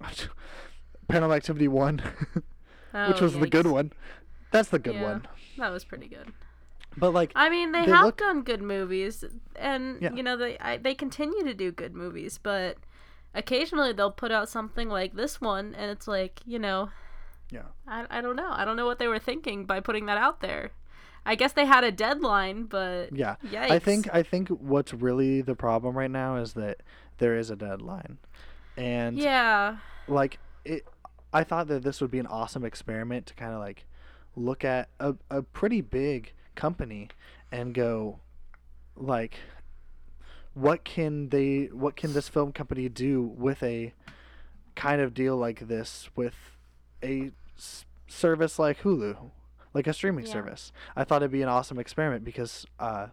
Paranormal 1.09 1.37
Activity 1.37 1.69
one, 1.69 1.99
which 2.35 2.42
Oh, 2.95 3.23
was 3.23 3.35
the 3.38 3.47
good 3.49 3.66
one. 3.66 3.92
That's 4.51 4.69
the 4.71 4.79
good 4.79 4.95
Yeah. 4.95 5.03
one. 5.03 5.29
That 5.59 5.71
was 5.71 5.85
pretty 5.85 6.09
good. 6.09 6.33
But 6.97 7.12
like 7.12 7.33
I 7.35 7.51
mean, 7.51 7.73
they, 7.73 7.85
They 7.85 7.90
have 7.92 8.05
look- 8.07 8.16
done 8.19 8.42
good 8.42 8.62
movies, 8.62 9.25
and 9.55 10.01
Yeah. 10.01 10.12
you 10.14 10.23
know 10.23 10.37
they 10.37 10.57
I, 10.59 10.77
they 10.79 10.95
continue 10.95 11.45
to 11.45 11.53
do 11.55 11.71
good 11.73 11.95
movies, 11.95 12.38
but 12.42 12.79
occasionally 13.35 13.92
they'll 13.92 14.11
put 14.11 14.33
out 14.33 14.49
something 14.49 14.88
like 14.88 15.14
this 15.14 15.40
one, 15.40 15.75
and 15.75 15.90
it's 15.90 16.09
like 16.09 16.40
you 16.47 16.59
know, 16.59 16.90
Yeah. 17.51 17.66
I 17.87 18.07
I 18.11 18.21
don't 18.21 18.37
know, 18.37 18.51
I 18.51 18.64
don't 18.64 18.77
know 18.77 18.87
what 18.87 18.99
they 18.99 19.09
were 19.09 19.19
thinking 19.19 19.66
by 19.66 19.81
putting 19.81 20.07
that 20.07 20.19
out 20.19 20.40
there. 20.40 20.71
I 21.29 21.35
guess 21.35 21.53
they 21.53 21.66
had 21.66 21.83
a 21.85 21.90
deadline, 21.92 22.64
but 22.64 23.12
Yeah. 23.14 23.37
yikes. 23.45 23.71
I 23.71 23.79
think 23.79 24.09
I 24.14 24.23
think 24.23 24.49
what's 24.49 24.95
really 24.95 25.42
the 25.42 25.55
problem 25.57 25.97
right 25.99 26.11
now 26.11 26.37
is 26.37 26.55
that 26.55 26.79
there 27.19 27.37
is 27.37 27.51
a 27.51 27.57
deadline. 27.57 28.19
And 28.77 29.19
yeah, 29.19 29.79
like 30.09 30.38
it 30.64 30.87
I 31.37 31.44
thought 31.44 31.68
that 31.68 31.83
this 31.83 32.01
would 32.01 32.11
be 32.11 32.18
an 32.18 32.27
awesome 32.27 32.64
experiment 32.64 33.27
to 33.27 33.35
kind 33.35 33.53
of 33.53 33.59
like 33.61 33.85
look 34.35 34.64
at 34.64 34.88
a, 34.99 35.14
a 35.31 35.42
pretty 35.42 35.83
big 35.83 36.33
company 36.55 37.09
and 37.53 37.75
go 37.75 38.20
like 38.96 39.35
what 40.55 40.83
can 40.85 41.29
they 41.29 41.66
what 41.66 41.94
can 41.94 42.14
this 42.14 42.29
film 42.31 42.53
company 42.53 42.88
do 42.88 43.20
with 43.22 43.62
a 43.62 43.92
kind 44.75 45.03
of 45.03 45.12
deal 45.12 45.37
like 45.37 45.68
this 45.68 46.09
with 46.16 46.35
a 47.03 47.33
s- 47.59 47.85
service 48.09 48.59
like 48.59 48.81
Hulu 48.81 49.31
like 49.75 49.87
a 49.87 49.92
streaming 49.92 50.25
Yeah. 50.25 50.33
service 50.33 50.72
I 50.96 51.05
thought 51.05 51.22
it'd 51.22 51.31
be 51.33 51.42
an 51.42 51.51
awesome 51.51 51.79
experiment 51.79 52.25
because 52.25 52.64
uh 52.79 53.09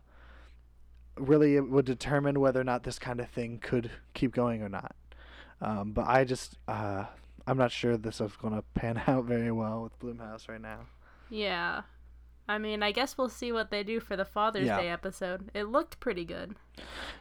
really 1.17 1.57
it 1.57 1.69
would 1.69 1.85
determine 1.85 2.39
whether 2.39 2.61
or 2.61 2.63
not 2.63 2.83
this 2.83 2.99
kind 2.99 3.19
of 3.19 3.29
thing 3.29 3.59
could 3.59 3.91
keep 4.13 4.33
going 4.33 4.61
or 4.63 4.69
not 4.69 4.95
um, 5.61 5.91
but 5.91 6.05
I 6.07 6.23
just 6.23 6.57
uh, 6.69 7.05
I'm 7.47 7.57
not 7.57 7.71
sure 7.71 7.97
this 7.97 8.21
is 8.21 8.31
going 8.37 8.53
to 8.55 8.61
pan 8.73 9.01
out 9.07 9.25
very 9.25 9.51
well 9.51 9.83
with 9.83 9.99
Blumhouse 9.99 10.47
right 10.49 10.61
now. 10.61 10.81
yeah. 11.29 11.81
I 12.45 12.57
mean, 12.57 12.83
I 12.83 12.91
guess 12.91 13.17
we'll 13.17 13.29
see 13.29 13.53
what 13.53 13.71
they 13.71 13.83
do 13.83 14.01
for 14.01 14.17
the 14.17 14.25
Father's 14.25 14.65
Yeah. 14.65 14.77
Day 14.81 14.89
episode. 14.89 15.49
It 15.53 15.63
looked 15.69 16.01
pretty 16.01 16.25
good 16.25 16.55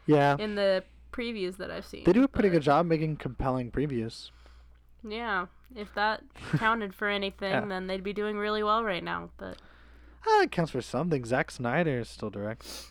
Yeah, 0.04 0.36
in 0.36 0.56
the 0.56 0.82
previews 1.12 1.58
that 1.58 1.70
I've 1.70 1.86
seen. 1.86 2.02
they 2.02 2.12
do 2.12 2.24
a 2.24 2.28
pretty 2.28 2.48
but- 2.48 2.54
good 2.54 2.62
job 2.62 2.86
making 2.86 3.18
compelling 3.18 3.70
previews. 3.70 4.30
Yeah, 5.08 5.46
if 5.76 5.94
that 5.94 6.24
counted 6.56 6.92
for 6.92 7.08
anything, 7.08 7.52
Yeah. 7.52 7.64
then 7.66 7.86
they'd 7.86 8.02
be 8.02 8.12
doing 8.12 8.36
really 8.36 8.64
well 8.64 8.82
right 8.82 9.02
now. 9.04 9.30
But 9.36 9.58
Ah, 10.26 10.42
it 10.42 10.50
counts 10.50 10.72
for 10.72 10.82
something. 10.82 11.24
Zack 11.24 11.50
Snyder 11.52 12.00
is 12.00 12.08
still 12.08 12.30
directs. 12.30 12.90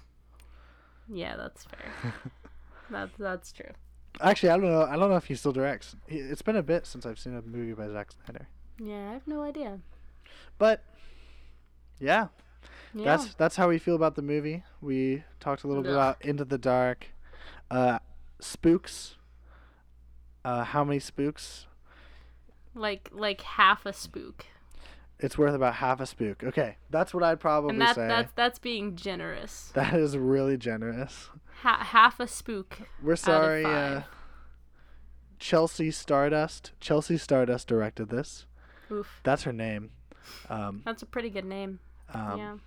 yeah, 1.10 1.36
that's 1.36 1.66
fair. 1.66 2.14
that's 2.90 3.18
that's 3.18 3.52
true. 3.52 3.72
Actually, 4.22 4.50
I 4.50 4.58
don't 4.58 4.72
know. 4.72 4.84
I 4.84 4.96
don't 4.98 5.10
know 5.10 5.16
if 5.18 5.26
he 5.26 5.36
still 5.36 5.52
directs. 5.52 5.96
He, 6.08 6.18
it's 6.18 6.42
been 6.42 6.56
a 6.56 6.64
bit 6.64 6.86
since 6.86 7.06
I've 7.06 7.20
seen 7.20 7.36
a 7.36 7.42
movie 7.42 7.74
by 7.74 7.88
Zack 7.90 8.10
Snyder. 8.12 8.48
Yeah, 8.80 9.10
I 9.10 9.14
have 9.14 9.28
no 9.28 9.42
idea. 9.44 9.80
But 10.58 10.84
yeah, 12.00 12.28
Yeah. 12.94 13.06
that's 13.18 13.34
that's 13.36 13.56
how 13.56 13.70
we 13.70 13.78
feel 13.80 13.96
about 13.96 14.16
the 14.16 14.22
movie. 14.22 14.64
We 14.82 15.24
talked 15.40 15.64
a 15.64 15.68
little 15.68 15.84
bit 15.84 15.92
about 15.94 16.24
Into 16.24 16.46
the 16.46 16.58
Dark, 16.58 17.08
uh, 17.70 18.00
spooks. 18.40 19.16
Uh, 20.44 20.64
how 20.64 20.84
many 20.84 21.00
spooks? 21.00 21.68
like 22.74 23.10
like 23.12 23.42
half 23.42 23.86
a 23.86 23.92
spook, 23.94 24.46
It's 25.20 25.38
worth 25.38 25.54
about 25.54 25.76
half 25.76 26.00
a 26.00 26.06
spook. 26.06 26.42
Okay, 26.44 26.78
that's 26.90 27.14
what 27.14 27.22
I'd 27.22 27.40
probably 27.40 27.72
and 27.72 27.82
that 27.82 27.96
say. 27.96 28.08
that's 28.08 28.32
that's 28.34 28.60
being 28.60 28.96
generous. 28.96 29.72
That 29.74 29.94
is 29.94 30.18
really 30.18 30.58
generous. 30.58 31.30
Ha- 31.62 31.84
half 31.92 32.20
a 32.20 32.28
spook. 32.28 32.80
We're 33.04 33.16
sorry, 33.16 33.64
uh. 33.66 34.02
Chelsea 35.40 35.92
Stardust. 35.92 36.72
Chelsea 36.80 37.18
Stardust 37.18 37.68
directed 37.68 38.10
this. 38.10 38.46
Oof, 38.92 39.22
That's 39.24 39.44
her 39.44 39.54
name. 39.54 39.92
Um, 40.50 40.82
that's 40.86 41.02
a 41.02 41.06
pretty 41.06 41.30
good 41.30 41.46
name. 41.46 41.80
um, 42.14 42.38
yeah. 42.38 42.58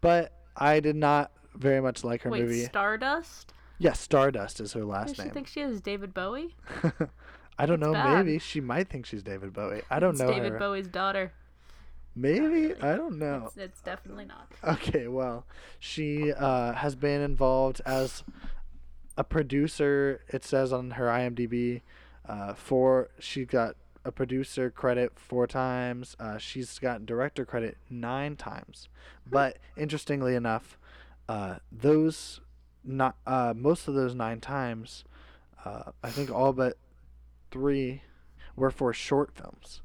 But 0.00 0.32
I 0.56 0.80
did 0.80 0.96
not 0.96 1.30
very 1.54 1.80
much 1.80 2.04
like 2.04 2.22
her 2.22 2.30
Wait, 2.30 2.42
movie. 2.42 2.64
Stardust? 2.64 3.52
yes, 3.78 4.00
Stardust 4.00 4.60
is 4.60 4.72
her 4.72 4.80
Does 4.80 4.88
last 4.88 5.16
she 5.16 5.22
name. 5.22 5.30
think 5.32 5.46
she 5.46 5.60
is 5.60 5.80
David 5.80 6.14
Bowie? 6.14 6.54
I 7.58 7.66
don't 7.66 7.80
That's 7.80 7.80
know. 7.80 7.92
bad. 7.92 8.24
Maybe 8.26 8.38
she 8.38 8.60
might 8.60 8.88
think 8.88 9.06
she's 9.06 9.22
David 9.22 9.52
Bowie. 9.52 9.82
I 9.90 9.98
don't 10.00 10.12
it's 10.12 10.20
know 10.20 10.30
David 10.32 10.52
her. 10.52 10.58
Bowie's 10.58 10.88
daughter. 10.88 11.32
Maybe 12.14 12.74
I 12.80 12.96
don't 12.96 13.18
know. 13.18 13.44
It's, 13.46 13.56
it's 13.56 13.80
definitely 13.80 14.26
not. 14.26 14.50
Okay, 14.64 15.08
well, 15.08 15.46
she 15.78 16.32
uh, 16.32 16.72
has 16.74 16.94
been 16.94 17.20
involved 17.22 17.80
as 17.86 18.22
a 19.16 19.24
producer. 19.24 20.20
It 20.28 20.44
says 20.44 20.72
on 20.72 20.92
her 20.92 21.06
IMDb, 21.06 21.80
uh, 22.28 22.54
for 22.54 23.08
she 23.18 23.44
got 23.44 23.76
a 24.04 24.12
producer 24.12 24.70
credit 24.70 25.12
four 25.16 25.46
times. 25.46 26.16
Uh, 26.18 26.38
she's 26.38 26.78
gotten 26.78 27.06
director 27.06 27.44
credit 27.44 27.78
nine 27.88 28.36
times. 28.36 28.88
But 29.28 29.58
interestingly 29.76 30.34
enough, 30.34 30.78
uh, 31.28 31.56
those 31.70 32.40
not 32.84 33.16
uh, 33.26 33.54
most 33.56 33.86
of 33.88 33.94
those 33.94 34.14
nine 34.14 34.40
times, 34.40 35.04
uh, 35.64 35.92
I 36.02 36.10
think 36.10 36.30
all 36.30 36.52
but 36.52 36.76
three 37.50 38.02
were 38.56 38.70
for 38.70 38.92
short 38.92 39.30
films. 39.34 39.81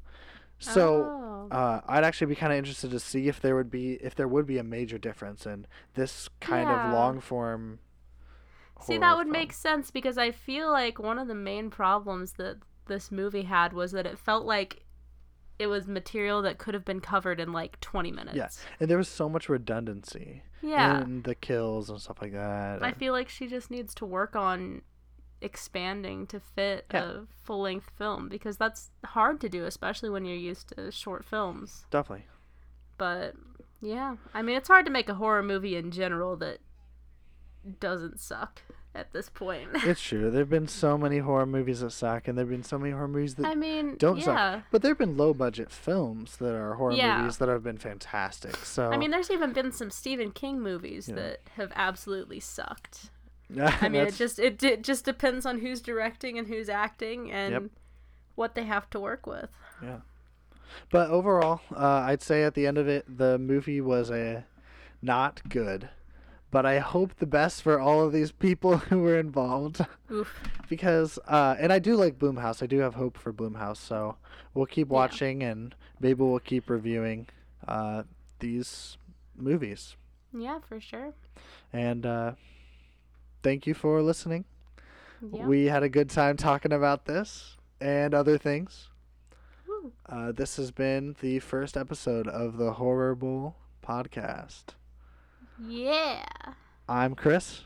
So 0.58 1.04
Oh. 1.04 1.48
uh, 1.50 1.80
I'd 1.86 2.04
actually 2.04 2.26
be 2.28 2.34
kind 2.34 2.52
of 2.52 2.58
interested 2.58 2.90
to 2.90 3.00
see 3.00 3.28
if 3.28 3.40
there 3.40 3.54
would 3.56 3.70
be 3.70 3.94
if 3.94 4.14
there 4.14 4.28
would 4.28 4.46
be 4.46 4.58
a 4.58 4.64
major 4.64 4.98
difference 4.98 5.46
in 5.46 5.66
this 5.94 6.28
kind 6.40 6.68
Yeah. 6.68 6.86
of 6.88 6.92
long 6.92 7.20
form. 7.20 7.78
See, 8.80 8.98
that 8.98 9.16
would 9.16 9.26
make 9.26 9.52
sense 9.52 9.90
because 9.90 10.18
I 10.18 10.30
feel 10.30 10.70
like 10.70 10.98
one 11.00 11.18
of 11.18 11.26
the 11.26 11.34
main 11.34 11.68
problems 11.68 12.34
that 12.34 12.58
this 12.86 13.10
movie 13.10 13.42
had 13.42 13.72
was 13.72 13.90
that 13.92 14.06
it 14.06 14.18
felt 14.18 14.46
like 14.46 14.84
it 15.58 15.66
was 15.66 15.88
material 15.88 16.40
that 16.42 16.58
could 16.58 16.74
have 16.74 16.84
been 16.84 17.00
covered 17.00 17.40
in 17.40 17.52
like 17.52 17.80
20 17.80 18.12
minutes. 18.12 18.36
Yeah, 18.36 18.48
and 18.78 18.88
there 18.88 18.96
was 18.98 19.08
so 19.08 19.28
much 19.28 19.48
redundancy 19.48 20.42
Yeah. 20.62 21.02
in 21.02 21.22
the 21.22 21.34
kills 21.34 21.90
and 21.90 22.00
stuff 22.00 22.22
like 22.22 22.32
that. 22.32 22.80
I 22.82 22.92
feel 22.92 23.12
like 23.12 23.28
she 23.28 23.48
just 23.48 23.68
needs 23.68 23.92
to 23.96 24.06
work 24.06 24.36
on 24.36 24.82
expanding 25.40 26.26
to 26.26 26.40
fit 26.40 26.86
Yeah. 26.92 27.04
a 27.04 27.20
full 27.44 27.60
length 27.62 27.90
film 27.96 28.28
because 28.28 28.56
that's 28.56 28.90
hard 29.04 29.40
to 29.42 29.48
do, 29.48 29.64
especially 29.64 30.10
when 30.10 30.24
you're 30.24 30.36
used 30.36 30.68
to 30.76 30.90
short 30.90 31.24
films. 31.24 31.86
definitely. 31.90 32.26
But 32.96 33.34
yeah, 33.80 34.16
I 34.34 34.42
mean, 34.42 34.56
it's 34.56 34.68
hard 34.68 34.84
to 34.86 34.90
make 34.92 35.08
a 35.08 35.14
horror 35.14 35.42
movie 35.42 35.76
in 35.76 35.90
general 35.92 36.36
that 36.38 36.58
doesn't 37.80 38.18
suck 38.20 38.62
at 38.94 39.12
this 39.12 39.28
point. 39.28 39.68
It's 39.84 40.00
true. 40.02 40.30
There've 40.30 40.48
been 40.48 40.66
so 40.66 40.98
many 40.98 41.18
horror 41.18 41.46
movies 41.46 41.80
that 41.80 41.90
suck, 41.90 42.26
and 42.26 42.36
there've 42.36 42.48
been 42.48 42.64
so 42.64 42.78
many 42.78 42.92
horror 42.92 43.06
movies 43.08 43.36
that 43.36 43.46
I 43.46 43.54
mean, 43.54 43.96
don't 43.98 44.16
yeah. 44.18 44.24
suck. 44.24 44.62
But 44.72 44.82
there've 44.82 44.98
been 44.98 45.16
low 45.16 45.34
budget 45.34 45.70
films 45.70 46.36
that 46.38 46.54
are 46.54 46.74
horror 46.74 46.92
Yeah. 46.92 47.18
movies 47.20 47.36
that 47.38 47.48
have 47.48 47.62
been 47.62 47.78
fantastic. 47.78 48.56
So 48.56 48.90
I 48.90 48.96
mean, 48.96 49.10
there's 49.10 49.30
even 49.30 49.52
been 49.52 49.70
some 49.72 49.90
Stephen 49.90 50.32
King 50.32 50.60
movies 50.60 51.08
Yeah. 51.08 51.14
that 51.16 51.40
have 51.56 51.70
absolutely 51.76 52.40
sucked. 52.40 53.10
I 53.80 53.88
mean, 53.88 54.02
it 54.06 54.14
just 54.14 54.38
it, 54.38 54.62
it 54.62 54.82
just 54.84 55.04
depends 55.04 55.46
on 55.46 55.58
who's 55.60 55.80
directing 55.80 56.38
and 56.38 56.46
who's 56.48 56.68
acting 56.68 57.30
and 57.32 57.52
Yep. 57.52 57.62
what 58.34 58.54
they 58.54 58.64
have 58.64 58.88
to 58.90 59.00
work 59.00 59.26
with. 59.26 59.50
Yeah. 59.82 59.98
But 60.90 61.10
overall, 61.10 61.60
uh, 61.74 62.04
I'd 62.06 62.22
say 62.22 62.44
at 62.44 62.54
the 62.54 62.66
end 62.66 62.76
of 62.78 62.88
it, 62.88 63.04
the 63.18 63.38
movie 63.38 63.80
was 63.80 64.10
a 64.10 64.44
not 65.00 65.40
good. 65.48 65.88
But 66.50 66.64
I 66.64 66.78
hope 66.78 67.16
the 67.16 67.26
best 67.26 67.60
for 67.62 67.78
all 67.78 68.02
of 68.04 68.12
these 68.12 68.32
people 68.32 68.76
who 68.88 69.00
were 69.00 69.18
involved, 69.18 69.84
Oof. 70.10 70.34
because 70.68 71.18
uh, 71.28 71.56
and 71.58 71.72
I 71.72 71.78
do 71.78 71.94
like 71.94 72.18
Blumhouse. 72.18 72.62
I 72.62 72.66
do 72.66 72.78
have 72.78 72.94
hope 72.94 73.18
for 73.18 73.32
Blumhouse, 73.34 73.76
so 73.76 74.16
we'll 74.54 74.66
keep 74.66 74.88
Yeah. 74.88 74.94
watching 74.94 75.42
and 75.42 75.74
maybe 76.00 76.22
we'll 76.22 76.38
keep 76.38 76.70
reviewing 76.70 77.28
uh, 77.66 78.04
these 78.38 78.96
movies. 79.36 79.96
Yeah, 80.32 80.58
for 80.66 80.80
sure. 80.80 81.12
And 81.72 82.06
uh, 82.06 82.32
thank 83.42 83.66
you 83.66 83.74
for 83.74 84.02
listening. 84.02 84.44
Yeah. 85.20 85.46
We 85.46 85.66
had 85.66 85.82
a 85.82 85.88
good 85.88 86.10
time 86.10 86.36
talking 86.36 86.72
about 86.72 87.06
this 87.06 87.56
and 87.80 88.14
other 88.14 88.38
things. 88.38 88.88
Uh, 90.06 90.32
this 90.32 90.56
has 90.56 90.70
been 90.70 91.16
the 91.20 91.38
first 91.38 91.76
episode 91.76 92.26
of 92.26 92.56
the 92.56 92.74
Horror-ble 92.74 93.56
Podcast. 93.84 94.74
Yeah. 95.60 96.24
I'm 96.88 97.14
Chris. 97.14 97.62